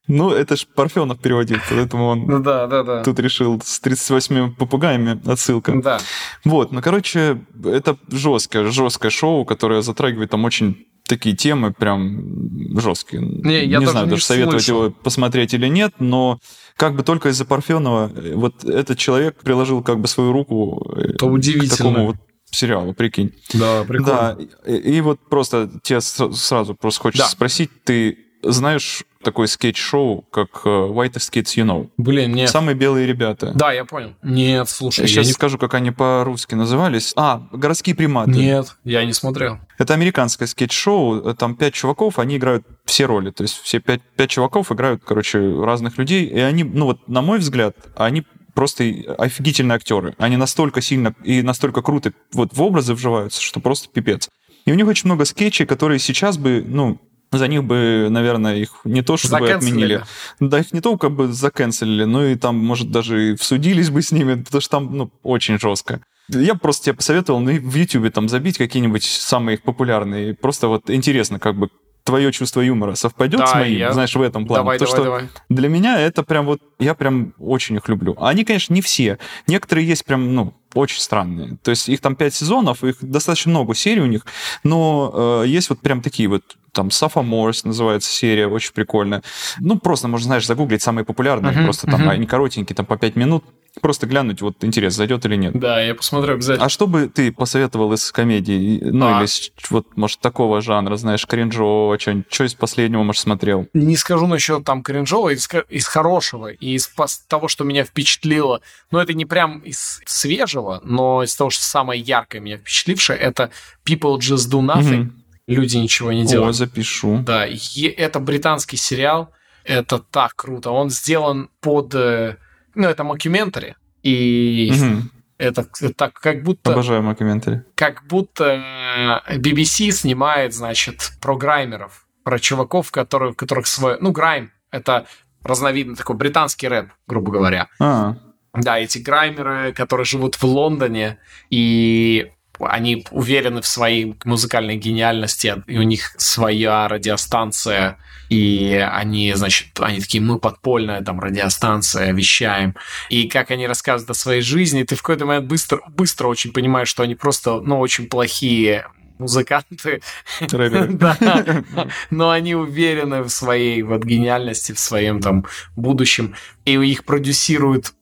[0.08, 3.04] Ну, это ж Парфенов переводил, поэтому он ну, да, да, да.
[3.04, 5.74] тут решил с 38 попугаями отсылка.
[5.82, 6.00] Да.
[6.44, 13.22] Вот, ну, короче, это жесткое, жесткое шоу, которое затрагивает там очень такие темы прям жесткие.
[13.22, 14.86] Не, я не знаю, даже советовать слышал.
[14.86, 16.40] его посмотреть или нет, но
[16.76, 21.14] как бы только из-за Парфенова э, вот этот человек приложил как бы свою руку э,
[21.14, 22.16] к такому вот
[22.50, 23.34] сериалу, прикинь.
[23.54, 24.38] Да, прикольно.
[24.66, 27.32] Да, и, и вот просто тебе сразу просто хочется да.
[27.32, 31.90] спросить, ты знаешь такой скетч-шоу, как э, Whitest Kids You Know?
[31.98, 32.50] Блин, нет.
[32.50, 33.52] Самые белые ребята.
[33.56, 34.14] Да, я понял.
[34.22, 35.00] Нет, слушай.
[35.00, 35.34] Я, я сейчас не...
[35.34, 37.12] скажу, как они по-русски назывались.
[37.16, 38.32] А, городские приматы.
[38.32, 39.60] Нет, я не смотрел.
[39.78, 41.34] Это американское скетч-шоу.
[41.34, 43.32] Там пять чуваков, они играют все роли.
[43.32, 46.26] То есть все пять, пять чуваков играют, короче, разных людей.
[46.26, 48.24] И они, ну вот, на мой взгляд, они
[48.54, 48.84] просто
[49.18, 50.16] офигительные актеры.
[50.18, 54.30] Они настолько сильно и настолько круто вот в образы вживаются, что просто пипец.
[54.66, 57.00] И у них очень много скетчей, которые сейчас бы, ну,
[57.38, 60.04] за них бы, наверное, их не то чтобы отменили.
[60.40, 64.12] Да, их не только бы заканцелили, но и там, может, даже и всудились бы с
[64.12, 66.02] ними, потому что там, ну, очень жестко.
[66.30, 70.34] Я просто тебе посоветовал ну, в YouTube там забить какие-нибудь самые их популярные.
[70.34, 71.70] Просто вот интересно, как бы
[72.06, 73.92] твое чувство юмора совпадет да, с моим, я...
[73.92, 74.62] знаешь, в этом плане.
[74.62, 75.30] Давай, То, давай, что давай.
[75.50, 78.16] Для меня это прям вот, я прям очень их люблю.
[78.20, 79.18] Они, конечно, не все.
[79.48, 81.58] Некоторые есть прям, ну, очень странные.
[81.64, 84.26] То есть их там пять сезонов, их достаточно много серий у них,
[84.64, 86.44] но э, есть вот прям такие вот
[86.76, 89.24] там Sophomores называется серия, очень прикольная.
[89.60, 92.12] Ну, просто можно, знаешь, загуглить самые популярные, uh-huh, просто там uh-huh.
[92.12, 93.44] они коротенькие, там по 5 минут,
[93.82, 95.60] Просто глянуть, вот интерес, зайдет или нет.
[95.60, 96.66] Да, я посмотрю обязательно.
[96.66, 98.80] А что бы ты посоветовал из комедии?
[98.82, 99.20] Ну, а.
[99.20, 99.30] или
[99.70, 102.26] вот, может, такого жанра, знаешь, кринжового, что-нибудь?
[102.30, 103.68] Что из последнего, может, смотрел?
[103.74, 106.90] Не скажу насчет там кринжового, из, из хорошего, и из
[107.28, 108.62] того, что меня впечатлило.
[108.92, 113.52] Но это не прям из свежего, но из того, что самое яркое меня впечатлившее, это
[113.86, 115.02] People Just Do Nothing.
[115.02, 115.12] Угу.
[115.48, 116.56] Люди ничего не делают.
[116.56, 117.20] О, запишу.
[117.20, 119.32] Да, и это британский сериал.
[119.64, 120.72] Это так круто.
[120.72, 122.38] Он сделан под э,
[122.76, 125.02] ну, это мокюментари, и угу.
[125.38, 125.66] это
[125.96, 126.74] так как будто...
[126.74, 127.64] Обожаю мокюментари.
[127.76, 133.98] Как будто BBC снимает, значит, про граймеров, про чуваков, которые, у которых свой...
[134.00, 135.08] Ну, грайм— это
[135.42, 137.68] разновидный такой британский рэп, грубо говоря.
[137.80, 138.18] А.
[138.54, 141.20] Да, эти граймеры, которые живут в Лондоне,
[141.50, 147.98] и они уверены в своей музыкальной гениальности, и у них своя радиостанция,
[148.30, 152.76] и они, значит, они такие, мы подпольная там радиостанция, вещаем.
[153.10, 156.88] И как они рассказывают о своей жизни, ты в какой-то момент быстро, быстро очень понимаешь,
[156.88, 158.86] что они просто, ну, очень плохие
[159.18, 160.02] музыканты.
[160.42, 161.64] да.
[162.10, 165.46] Но они уверены в своей вот гениальности, в своем там
[165.76, 166.36] будущем.
[166.66, 167.94] И их продюсируют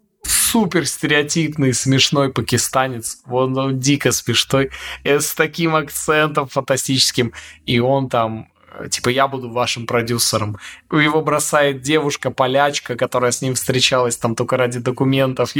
[0.53, 3.17] супер стереотипный, смешной пакистанец.
[3.25, 4.69] Он, он дико смешной.
[5.03, 7.33] И с таким акцентом фантастическим.
[7.65, 8.47] И он там
[8.91, 10.57] типа, я буду вашим продюсером.
[10.91, 15.55] Его бросает девушка-полячка, которая с ним встречалась там только ради документов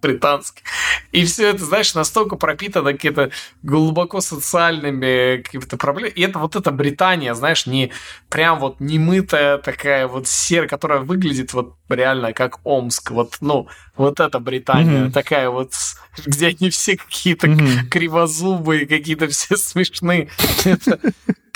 [0.00, 0.62] британских.
[1.12, 3.30] И все это, знаешь, настолько пропитано какими-то
[3.62, 6.12] глубоко социальными какими-то проблемами.
[6.12, 7.92] И это вот эта Британия, знаешь, не
[8.28, 13.10] прям вот немытая такая вот серая, которая выглядит вот реально как Омск.
[13.10, 15.12] Вот, ну, вот эта Британия, mm-hmm.
[15.12, 15.72] такая вот,
[16.26, 17.88] где они все какие-то mm-hmm.
[17.88, 20.28] кривозубые, какие-то все смешные.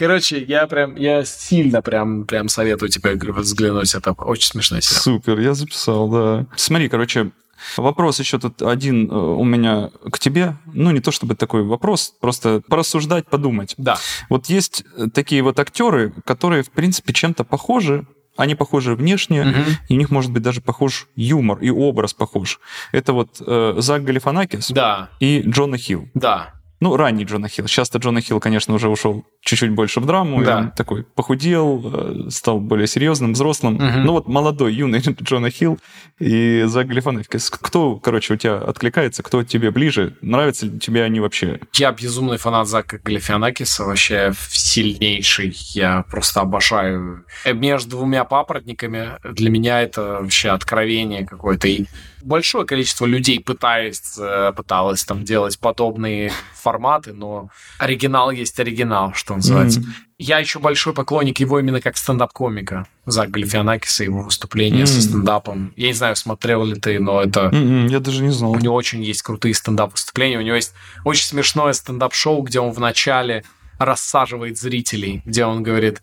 [0.00, 3.94] Короче, я прям, я сильно прям, прям советую тебе взглянуть.
[3.94, 5.00] Это очень смешная серия.
[5.00, 6.46] Супер, я записал, да.
[6.56, 7.32] Смотри, короче,
[7.76, 10.56] Вопрос еще тут один э, у меня к тебе.
[10.66, 13.74] Ну, не то чтобы такой вопрос, просто порассуждать, подумать.
[13.78, 13.98] Да.
[14.28, 18.06] Вот есть э, такие вот актеры, которые, в принципе, чем-то похожи,
[18.36, 19.70] они похожи внешне, угу.
[19.88, 22.60] и у них может быть даже похож юмор и образ похож.
[22.92, 25.10] Это вот э, Зак Галифанакис да.
[25.20, 26.08] и Джона Хилл.
[26.14, 26.54] Да.
[26.80, 27.68] Ну, ранний Джона Хилл.
[27.68, 30.42] Сейчас-то Джона Хилл, конечно, уже ушел чуть-чуть больше в драму.
[30.42, 30.56] Да.
[30.56, 33.74] он такой похудел, э, стал более серьезным, взрослым.
[33.76, 33.98] Угу.
[34.04, 35.78] Ну вот молодой, юный Джона Хилл
[36.18, 37.50] и Зак Галифанакис.
[37.50, 40.16] Кто, короче, у тебя откликается, кто тебе ближе?
[40.22, 41.60] Нравятся ли тебе они вообще?
[41.74, 45.54] Я безумный фанат Зака Галифианакиса, вообще сильнейший.
[45.74, 47.26] Я просто обожаю.
[47.44, 51.68] Э, между двумя папоротниками для меня это вообще откровение какое-то.
[51.68, 51.84] И
[52.22, 56.32] большое количество людей пытаясь, э, пыталось там делать подобные
[56.70, 59.80] форматы, но оригинал есть оригинал, что называется.
[59.80, 60.06] Mm-hmm.
[60.18, 62.86] Я еще большой поклонник его именно как стендап-комика.
[63.06, 64.86] Зак Галифианакиса, его выступления mm-hmm.
[64.86, 65.72] со стендапом.
[65.76, 67.48] Я не знаю, смотрел ли ты, но это...
[67.48, 68.52] Mm-hmm, я даже не знал.
[68.52, 70.38] У него очень есть крутые стендап-выступления.
[70.38, 73.44] У него есть очень смешное стендап-шоу, где он в начале
[73.80, 76.02] рассаживает зрителей, где он говорит,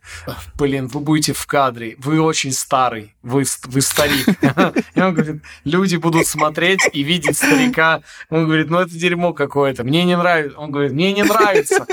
[0.55, 4.27] блин, вы будете в кадре, вы очень старый, вы, вы старик.
[4.95, 8.01] И он говорит, люди будут смотреть и видеть старика.
[8.31, 10.57] Он говорит, ну это дерьмо какое-то, мне не нравится.
[10.57, 11.85] Он говорит, мне не нравится,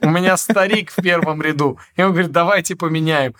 [0.00, 1.76] у меня старик в первом ряду.
[1.96, 3.34] И он говорит, давайте поменяем,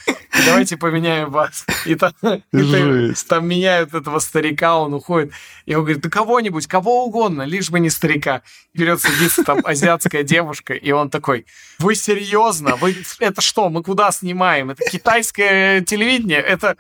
[0.45, 1.65] давайте поменяем вас.
[1.87, 2.13] И там,
[2.53, 5.33] и там меняют этого старика, он уходит.
[5.67, 8.43] И он говорит, да кого-нибудь, кого угодно, лишь бы не старика.
[8.73, 11.47] И берет, садится там азиатская девушка, и он такой,
[11.79, 12.77] вы вы серьезно?
[12.77, 13.69] Вы это что?
[13.69, 14.71] Мы куда снимаем?
[14.71, 16.39] Это китайское телевидение?
[16.39, 16.79] Это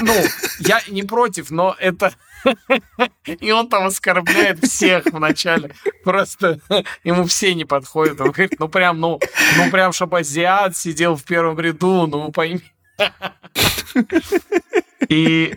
[0.00, 0.14] ну,
[0.60, 2.14] я не против, но это...
[3.26, 5.74] И он там оскорбляет всех вначале.
[6.04, 6.60] Просто
[7.02, 8.20] ему все не подходят.
[8.20, 9.18] Он говорит, ну прям, ну,
[9.56, 12.62] ну прям, чтобы азиат сидел в первом ряду, ну пойми.
[15.08, 15.56] И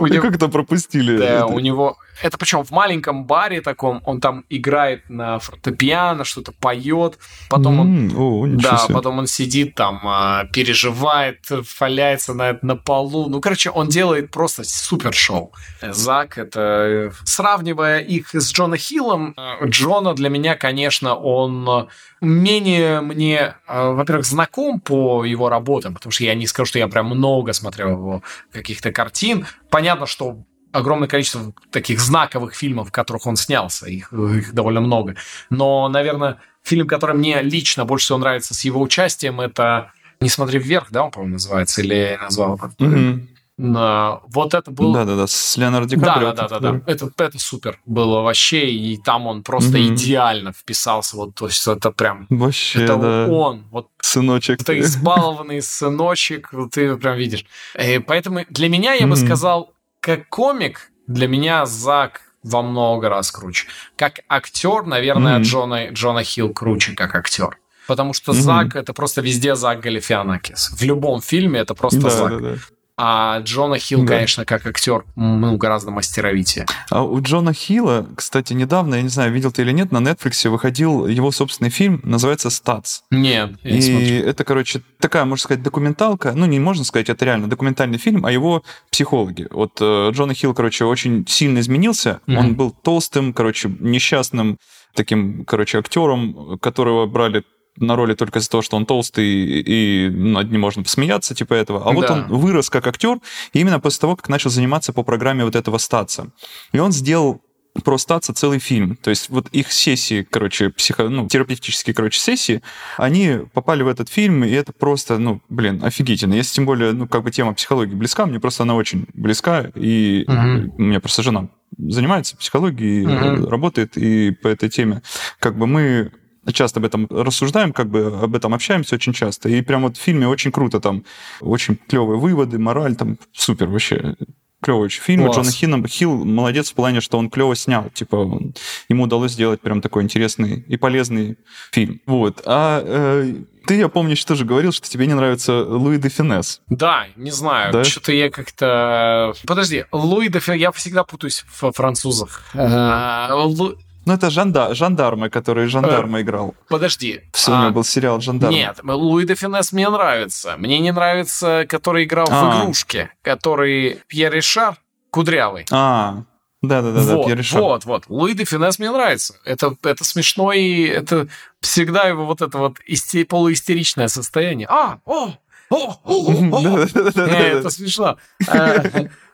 [0.00, 0.22] у него...
[0.22, 1.16] как-то пропустили.
[1.16, 1.96] Да, у него...
[2.22, 7.18] Это причем в маленьком баре таком, он там играет на фортепиано, что-то поет,
[7.50, 8.12] потом он...
[8.16, 8.94] О, да, себе.
[8.94, 11.46] потом он сидит там, а, переживает,
[11.78, 13.28] валяется на, на полу.
[13.28, 15.52] Ну, короче, он делает просто супер шоу.
[15.82, 17.12] Зак, это...
[17.24, 21.88] Сравнивая их с Джона Хиллом, э, Джона для меня, конечно, он
[22.20, 26.88] менее мне, э, во-первых, знаком по его работам, потому что я не скажу, что я
[26.88, 29.46] прям много смотрел его каких-то картин.
[29.70, 30.38] Понятно, что
[30.76, 35.16] огромное количество таких знаковых фильмов, в которых он снялся, их, их довольно много.
[35.50, 40.58] Но, наверное, фильм, который мне лично больше всего нравится с его участием, это «Не смотри
[40.58, 42.56] вверх», да, он, по-моему, называется, или я назвал?
[42.78, 43.28] Mm-hmm.
[43.58, 44.20] На...
[44.28, 44.92] Вот это был...
[44.92, 46.32] Да-да-да, с Леонардо Ди Да, Каприо.
[46.34, 46.80] да, да, да, да.
[46.86, 49.94] Это, это супер было вообще, и там он просто Мгм.
[49.94, 53.26] идеально вписался, вот, то есть это прям, Вообще, это да.
[53.32, 54.60] он, вот Сыночек.
[54.60, 57.46] это избалованный сыночек, ты прям видишь.
[57.74, 59.24] Э, Поэтому для меня, я бы Мгм.
[59.24, 59.72] сказал,
[60.06, 63.66] как комик, для меня Зак во много раз круче.
[63.96, 65.42] Как актер, наверное, Мгм.
[65.42, 67.58] Джона, Джона Хилл круче, как актер.
[67.88, 68.40] Потому что Мгм.
[68.42, 70.70] Зак это просто везде Зак Галифианакис.
[70.78, 72.30] В любом фильме это просто Да, Зак.
[72.30, 72.54] да, да.
[72.98, 74.14] А Джона Хилл, Да.
[74.14, 76.64] конечно, как актер, ну, гораздо мастеровитее.
[76.90, 80.48] А у Джона Хилла, кстати, недавно, я не знаю, видел ты или нет, на Netflix
[80.48, 83.02] выходил его собственный фильм, называется «Статс».
[83.10, 84.26] Нет, я не И смотрю.
[84.30, 86.32] это, короче, такая, можно сказать, документалка.
[86.32, 89.46] Ну, не можно сказать, это реально документальный фильм, а его психологи.
[89.50, 92.20] Вот э, Джона Хилл, короче, очень сильно изменился.
[92.26, 92.38] Мгм.
[92.38, 94.56] Он был толстым, короче, несчастным
[94.94, 97.44] таким, короче, актером, которого брали
[97.76, 101.88] на роли только из-за того, что он толстый, и над ним можно посмеяться, типа этого.
[101.88, 102.14] А вот Да.
[102.14, 103.18] он вырос как актер
[103.52, 106.28] именно после того, как начал заниматься по программе вот этого статса.
[106.72, 107.40] И он сделал
[107.84, 108.96] про статься целый фильм.
[108.96, 112.62] То есть вот их сессии, короче, психо, ну, терапевтические, короче, сессии,
[112.96, 116.32] они попали в этот фильм, и это просто, ну, блин, офигительно.
[116.32, 120.24] Если тем более, ну, как бы тема психологии близка, мне просто она очень близка, и
[120.26, 120.72] Мгм.
[120.78, 125.02] у меня просто жена занимается психологией, э, работает, и по этой теме
[125.38, 126.12] как бы мы
[126.52, 129.48] часто об этом рассуждаем, как бы об этом общаемся очень часто.
[129.48, 131.04] И прям вот в фильме очень круто там,
[131.40, 134.14] очень клевые выводы, мораль там супер вообще.
[134.62, 135.24] Клевый очень фильм.
[135.24, 135.36] Класс.
[135.36, 137.90] Джона Хилл, Хилл молодец в плане, что он клево снял.
[137.92, 138.54] Типа, он-
[138.88, 141.36] ему удалось сделать прям такой интересный и полезный
[141.72, 142.00] фильм.
[142.06, 142.40] Вот.
[142.46, 143.34] А э,
[143.66, 146.62] ты, я помню, еще тоже говорил, что тебе не нравится Луи де Финес.
[146.70, 147.84] Да, не знаю, Да?
[147.84, 149.34] что-то я как-то...
[149.46, 152.42] Подожди, Луи де Фи- я всегда путаюсь в французах.
[152.54, 153.76] Э, Лу-
[154.06, 156.54] Ну, это жандар, жандармы, который жандарма играл.
[156.68, 157.22] Подожди.
[157.32, 158.52] Все, у а, него был сериал «Жандарм».
[158.54, 160.54] Нет, Луи де Финес мне нравится.
[160.58, 162.62] Мне не нравится, который играл в А.
[162.62, 164.76] игрушке, который Пьер Ришар,
[165.10, 165.66] кудрявый.
[165.72, 166.22] А,
[166.62, 167.60] да-да-да, вот, Пьер Ришар.
[167.60, 168.04] вот, вот.
[168.08, 169.34] Луи де Финес мне нравится.
[169.44, 171.26] Это, это смешно, и это
[171.60, 174.68] всегда его вот это вот исти- полуистеричное состояние.
[174.70, 175.30] А, о,
[175.68, 176.62] о, о, о, о.
[176.94, 177.38] Да-да-да-да-да.
[177.38, 178.18] Э, Это смешно.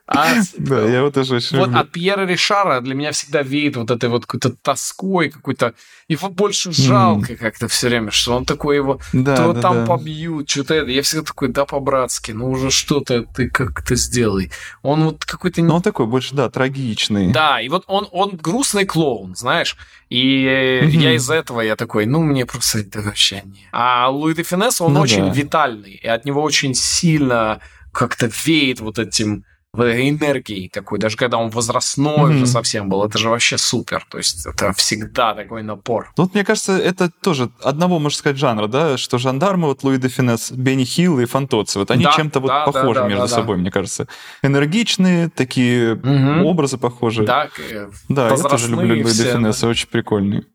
[0.05, 1.79] А, а, Да, я его тоже очень Вот люблю.
[1.81, 5.73] от Пьера Ришара для меня всегда веет вот этой вот какой-то тоской, какой-то...
[6.09, 8.99] Его больше жалко как-то все время, что он такой его...
[9.13, 9.85] Да, то да, там да.
[9.85, 10.91] побьют, что-то это.
[10.91, 14.51] Я всегда такой, да, по-братски, ну уже что-то ты как-то сделай.
[14.81, 15.61] Он вот какой-то...
[15.63, 17.31] Но он такой больше, да, трагичный.
[17.31, 19.77] Да, и вот он, он грустный клоун, знаешь.
[20.09, 20.99] И э, Мгм.
[20.99, 23.67] я из-за этого я такой, ну, мне просто это вообще не...
[23.71, 25.31] А Луи де Финес, он Ну очень да.
[25.33, 27.61] витальный, и от него очень сильно
[27.93, 29.45] как-то веет вот этим
[29.75, 32.35] энергией такой, даже когда он возрастной Мгм.
[32.35, 36.11] уже совсем был, это же вообще супер, то есть это всегда такой напор.
[36.17, 39.97] Ну, Вот мне кажется, это тоже одного, можно сказать, жанра, да, что жандармы, вот Луи
[39.97, 43.07] де Финес, Бенни Хилл и Фантоци, вот они Да, чем-то вот да, да, похожи да,
[43.07, 44.07] между собой, мне кажется.
[44.41, 46.45] Энергичные, такие Мгм.
[46.45, 47.23] образы похожи.
[47.23, 50.45] Да, э, Да, я тоже люблю Луи все, де Финеса, очень прикольный.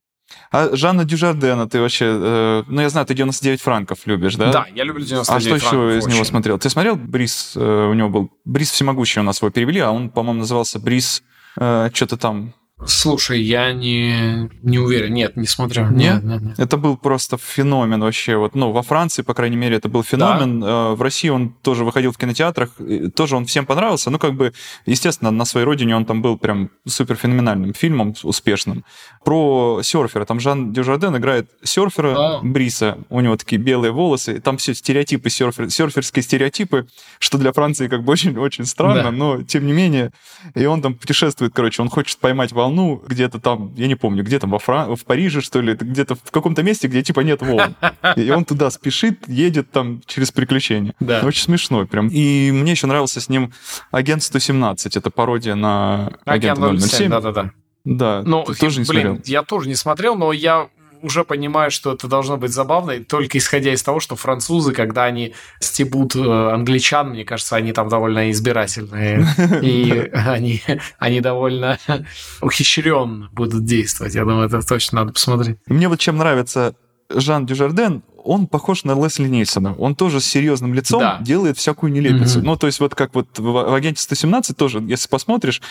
[0.51, 2.07] А Жанна Дюжардена, ты вообще...
[2.07, 4.53] э, ну, я знаю, ты 99 франков любишь, да?
[4.53, 6.25] да, я люблю 99 А что еще франков из него очень.
[6.31, 6.59] смотрел?
[6.59, 7.53] Ты смотрел Брис?
[7.57, 11.23] э, у него был Брис всемогущий, у нас его перевели, а он, по-моему, назывался Брис
[11.59, 12.55] э, что-то там.
[12.87, 15.89] Слушай, я не, не уверен, нет, не смотрю.
[15.91, 16.23] Нет?
[16.23, 16.59] Нет, нет, нет.
[16.61, 18.37] Это был просто феномен вообще.
[18.37, 20.63] Вот, ну, во Франции, по крайней мере, это был феномен.
[20.63, 22.71] Э, В России он тоже выходил в кинотеатрах.
[23.17, 24.11] Тоже он всем понравился.
[24.11, 24.53] Ну, как бы,
[24.87, 28.85] естественно, на своей родине он там был прям супер феноменальным фильмом, успешным.
[29.25, 30.25] Про серфера.
[30.25, 32.41] Там Жан Дюжарден играет серфера А.
[32.43, 32.99] Бриса.
[33.09, 34.41] У него такие белые волосы.
[34.41, 36.87] Там все стереотипы, серфер, серферские стереотипы,
[37.19, 39.11] что для Франции как бы очень-очень странно, Да.
[39.11, 40.13] но тем не менее.
[40.55, 42.68] И он там путешествует, короче, он хочет поймать волну
[43.07, 44.95] где-то там, я не помню, где там, во Фран...
[44.97, 47.75] в Париже, что ли, где-то в каком-то месте, где типа нет волн.
[48.17, 50.95] И он туда спешит, едет там через приключения.
[51.01, 51.21] Да.
[51.25, 52.09] Очень смешно прям.
[52.09, 53.53] И мне еще нравился с ним
[53.91, 54.99] «Агент 117».
[54.99, 56.89] Это пародия на Агент «Агента 007».
[56.89, 57.51] 007, да-да-да.
[57.85, 59.23] Да, Ну, ты тоже не блин, смотрел?
[59.25, 60.69] я тоже не смотрел, но я
[61.03, 65.35] уже понимаю, что это должно быть забавно, только исходя из того, что французы, когда они
[65.61, 66.21] стебут э,
[66.53, 69.27] англичан, мне кажется, они там довольно избирательные,
[69.63, 70.63] и они,
[70.99, 71.79] они довольно
[72.41, 74.15] ухищренно будут действовать.
[74.15, 75.59] Я думаю, это точно надо посмотреть.
[75.67, 76.75] Мне вот чем нравится
[77.11, 79.75] Жан Дюжарден, он похож на Лесли Нильсона.
[79.75, 81.19] Он тоже с серьезным лицом Да.
[81.21, 82.39] делает всякую нелепицу.
[82.39, 82.47] Мгм.
[82.47, 85.63] Ну, то есть вот как вот в, в «Агенте 117» тоже, если посмотришь,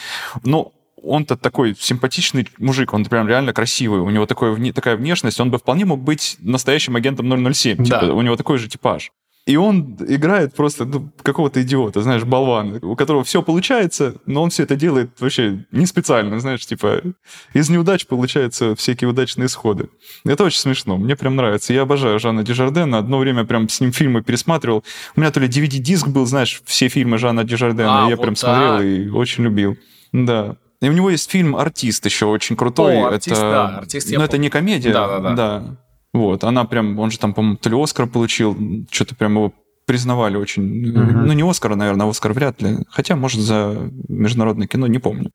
[0.43, 0.73] ну,
[1.07, 5.49] он-то такой симпатичный мужик, он прям реально красивый, у него такое, вне- такая внешность, он
[5.51, 7.99] бы вполне мог быть настоящим агентом 007, Да.
[8.01, 9.11] типа, у него такой же типаж.
[9.45, 14.49] И он играет просто ну, какого-то идиота, знаешь, болвана, у которого все получается, но он
[14.49, 17.01] все это делает вообще не специально, знаешь, типа
[17.53, 19.87] из неудач получаются всякие удачные исходы.
[20.25, 21.71] Это очень смешно, мне прям нравится.
[21.71, 24.83] Я обожаю Жана Дежардена, одно время прям с ним фильмы пересматривал.
[25.15, 28.35] У меня то ли DVD-диск был, знаешь, все фильмы Жана Дежардена, а, я вот прям
[28.35, 28.39] так.
[28.39, 29.77] смотрел и очень любил.
[30.11, 30.57] Да.
[30.81, 32.97] И у него есть фильм «Артист» еще очень крутой.
[32.97, 34.93] О, артист, это, да, артист Но это не комедия.
[34.93, 35.33] Да, да, да.
[35.33, 35.77] да.
[36.13, 38.55] Вот, она прям, он же там, по-моему, то ли Оскар получил,
[38.91, 39.53] что-то прям его
[39.85, 40.63] признавали очень.
[40.63, 41.25] Uh-huh.
[41.25, 42.77] Ну, не Оскар, наверное, Оскар вряд ли.
[42.89, 45.31] Хотя, может, за международное кино, не помню.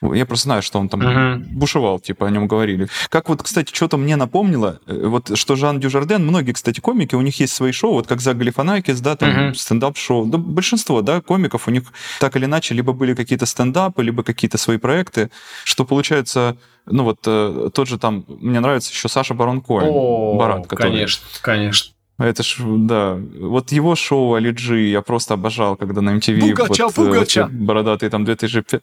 [0.00, 1.44] Я просто знаю, что он там uh-huh.
[1.50, 2.88] бушевал, типа о нем говорили.
[3.08, 7.20] Как вот, кстати, что-то мне напомнило, э, вот что Жан Дюжарден, многие, кстати, комики, у
[7.20, 9.54] них есть свои шоу, вот как за Галифанакис, да, там uh-huh.
[9.54, 10.26] стендап-шоу.
[10.26, 11.82] Да, большинство, да, комиков, у них
[12.20, 15.30] так или иначе либо были какие-то стендапы, либо какие-то свои проекты,
[15.64, 20.66] что получается, ну вот э, тот же там, мне нравится еще Саша Барон Коэн, Барат,
[20.68, 20.92] который...
[20.92, 21.97] Конечно, конечно.
[22.18, 27.36] Это ж, да, вот его шоу Алиджи я просто обожал, когда на MTV Бугача, вот.
[27.36, 28.82] Э, бородатый там 2005...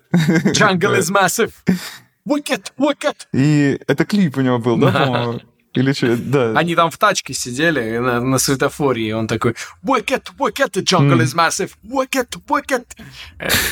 [0.53, 1.51] Jungle is massive.
[2.27, 3.15] Wicked, wicked.
[3.33, 5.41] И это клип у него был, да, по-моему?
[5.75, 6.53] Или что, да.
[6.57, 11.21] Они там в тачке сидели на, на светофоре, и он такой «Wicked, wicked, the jungle
[11.21, 12.85] is massive, wicked, wicked».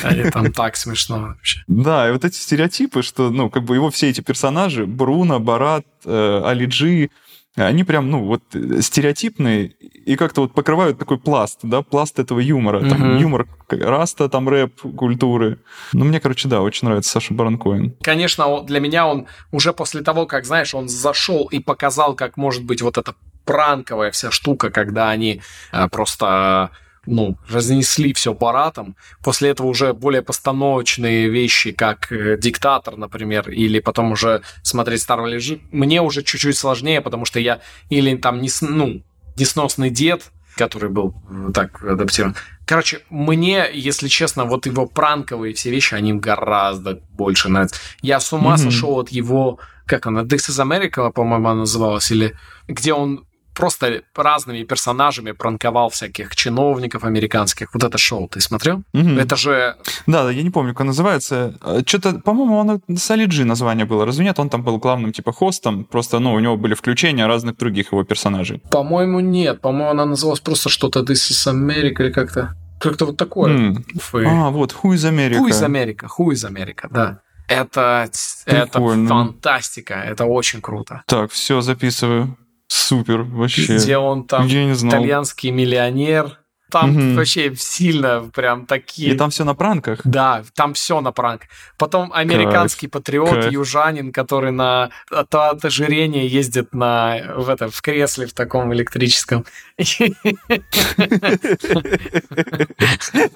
[0.04, 1.64] Они там так смешно вообще.
[1.68, 5.86] Да, и вот эти стереотипы, что, ну, как бы его все эти персонажи, Бруно, Барат,
[6.04, 7.10] э, Алиджи,
[7.56, 12.40] они прям, ну, вот э, стереотипные и как-то вот покрывают такой пласт, да, пласт этого
[12.40, 12.82] юмора.
[12.82, 12.90] Uh-huh.
[12.90, 15.60] Там юмор раста, там рэп культуры.
[15.94, 17.96] Ну, мне, короче, да, очень нравится Саша Баранкоин.
[18.02, 22.64] Конечно, для меня он уже после того, как, знаешь, он зашел и показал, как может
[22.64, 25.42] быть вот эта пранковая вся штука, когда они
[25.72, 26.72] э, просто
[27.06, 28.96] ну, разнесли все паратом.
[29.24, 35.28] После этого уже более постановочные вещи, как э, «Диктатор», например, или потом уже смотреть «Старого
[35.28, 39.04] лежи», мне уже чуть-чуть сложнее, потому что я или там не, ну,
[39.36, 42.36] несносный дед, который был э, так адаптирован.
[42.66, 47.80] Короче, мне, если честно, вот его пранковые все вещи, они гораздо больше нравятся.
[48.02, 48.58] Я с ума mm-hmm.
[48.58, 52.36] сошел от его, как она, This is America, по-моему, она называлась, или
[52.68, 57.74] где он просто разными персонажами пранковал всяких чиновников американских.
[57.74, 58.84] Вот это шоу ты смотрел?
[58.94, 59.10] Угу.
[59.10, 59.76] Это же...
[60.08, 61.58] Да, да, я не помню, как называется.
[61.62, 64.06] А, Что-то, по-моему, оно Солиджи название было.
[64.06, 64.40] Разве нет?
[64.40, 65.86] Он там был главным типа хостом.
[65.86, 68.62] Просто, ну, у него были включения разных других его персонажей.
[68.72, 69.62] По-моему, нет.
[69.62, 72.56] По-моему, она называлась просто что-то This is America или как-то...
[72.80, 73.54] Как-то вот такое.
[73.54, 74.26] Mm.
[74.26, 75.40] А, вот, Who is America.
[75.40, 77.20] Who is America, Who is America, да.
[77.48, 78.10] Это,
[78.46, 81.04] это фантастика, это очень круто.
[81.08, 82.38] Так, все записываю.
[82.74, 83.78] Супер, вообще.
[83.78, 84.94] Где он там Я не знал.
[84.94, 86.40] итальянский миллионер.
[86.74, 87.18] Там угу.
[87.18, 89.14] вообще сильно прям такие...
[89.14, 90.02] И там все на пранках?
[90.06, 91.44] Да, там все на пранк.
[91.78, 92.94] Потом американский Кайф.
[92.94, 93.52] патриот, Кайф.
[93.52, 99.46] южанин, который на от, от ожирения ездит на, в, это, в кресле в таком электрическом.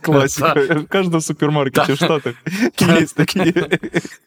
[0.02, 0.56] Классика.
[0.56, 2.34] В каждом супермаркете в Штатах
[2.80, 3.54] есть такие.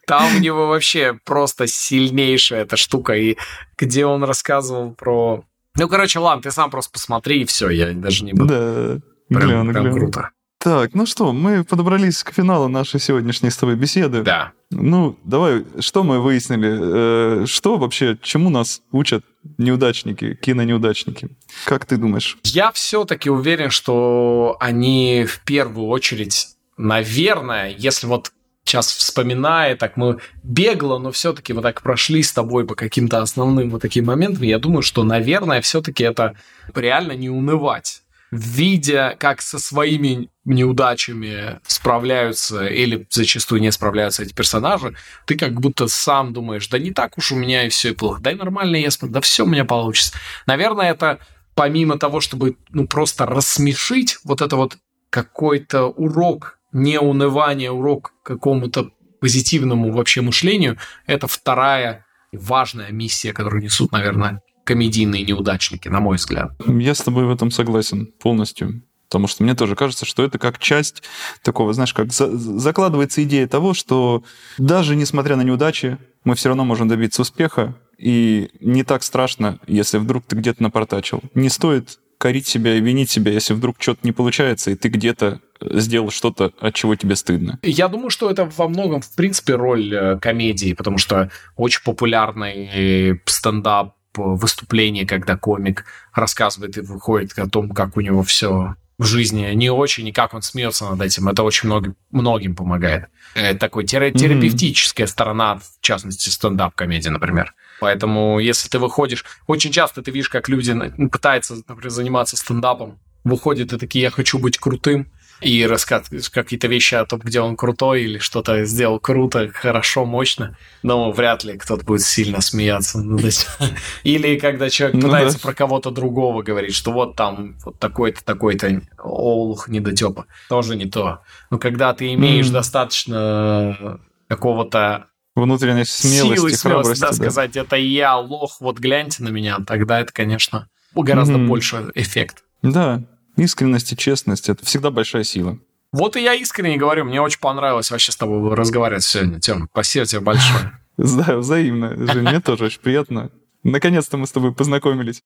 [0.06, 3.14] Там у него вообще просто сильнейшая эта штука.
[3.14, 3.36] И
[3.76, 5.42] где он рассказывал про
[5.80, 8.46] ну, короче, ладно, ты сам просто посмотри, и все, я даже не буду.
[8.48, 9.98] Да, прям, гляну, прям гляну.
[9.98, 10.30] круто.
[10.62, 14.20] Так, ну что, мы подобрались к финалу нашей сегодняшней с тобой беседы.
[14.20, 14.52] Да.
[14.70, 17.42] Ну, давай, что мы выяснили?
[17.42, 19.24] Э, что вообще, чему нас учат
[19.56, 21.30] неудачники, кинонеудачники?
[21.64, 22.36] Как ты думаешь?
[22.44, 28.32] Я все-таки уверен, что они в первую очередь, наверное, если вот
[28.70, 33.70] сейчас вспоминая, так мы бегло, но все-таки вот так прошли с тобой по каким-то основным
[33.70, 36.36] вот таким моментам, я думаю, что, наверное, все-таки это
[36.74, 38.02] реально не унывать.
[38.30, 44.94] Видя, как со своими неудачами справляются или зачастую не справляются эти персонажи,
[45.26, 48.20] ты как будто сам думаешь, да не так уж у меня и все и плохо,
[48.22, 50.16] да и нормально я смотрю, да все у меня получится.
[50.46, 51.18] Наверное, это
[51.56, 54.78] помимо того, чтобы ну, просто рассмешить, вот это вот
[55.10, 58.90] какой-то урок не унывание, урок какому-то
[59.20, 66.52] позитивному вообще мышлению, это вторая важная миссия, которую несут, наверное, комедийные неудачники, на мой взгляд.
[66.66, 68.82] Я с тобой в этом согласен полностью.
[69.08, 71.02] Потому что мне тоже кажется, что это как часть
[71.42, 74.22] такого, знаешь, как за закладывается идея того, что
[74.56, 79.98] даже несмотря на неудачи, мы все равно можем добиться успеха, и не так страшно, если
[79.98, 81.20] вдруг ты где-то напортачил.
[81.34, 85.40] Не стоит корить себя и винить себя, если вдруг что-то не получается, и ты где-то
[85.60, 87.58] сделал что-то, от чего тебе стыдно.
[87.62, 93.20] Я думаю, что это во многом, в принципе, роль э, комедии, потому что очень популярный
[93.26, 95.84] стендап выступление, когда комик
[96.14, 100.34] рассказывает и выходит о том, как у него все в жизни не очень, и как
[100.34, 101.28] он смеется над этим.
[101.28, 103.06] Это очень много, многим помогает.
[103.34, 105.10] Это такой терапевтическая mm-hmm.
[105.10, 107.54] сторона, в частности, стендап-комедии, например.
[107.80, 109.24] Поэтому, если ты выходишь...
[109.46, 110.74] Очень часто ты видишь, как люди
[111.08, 115.10] пытаются, например, заниматься стендапом выходит и такие, я хочу быть крутым,
[115.40, 120.56] и рассказывать какие-то вещи о том, где он крутой или что-то сделал круто, хорошо, мощно,
[120.82, 123.48] но вряд ли кто-то будет сильно смеяться над этим.
[124.04, 128.82] Или когда человек ну, пытается про кого-то другого говорить, что вот там вот такой-то, такой-то
[128.98, 131.20] олух недотепа, тоже не то.
[131.50, 138.60] Но когда ты имеешь достаточно какого-то внутренней смелости, силы, храбрости, да, сказать, это я лох,
[138.60, 142.44] вот гляньте на меня, тогда это, конечно, гораздо больше эффект.
[142.62, 143.02] Да,
[143.40, 145.58] искренность и честность– это всегда большая сила.
[145.92, 149.68] Вот и я искренне говорю, мне очень понравилось вообще с тобой разговаривать сегодня, Тем.
[149.72, 150.72] Спасибо тебе большое.
[150.96, 151.96] Да, взаимно.
[152.12, 153.30] Жень, мне тоже очень приятно.
[153.62, 155.22] Наконец-то мы с тобой познакомились.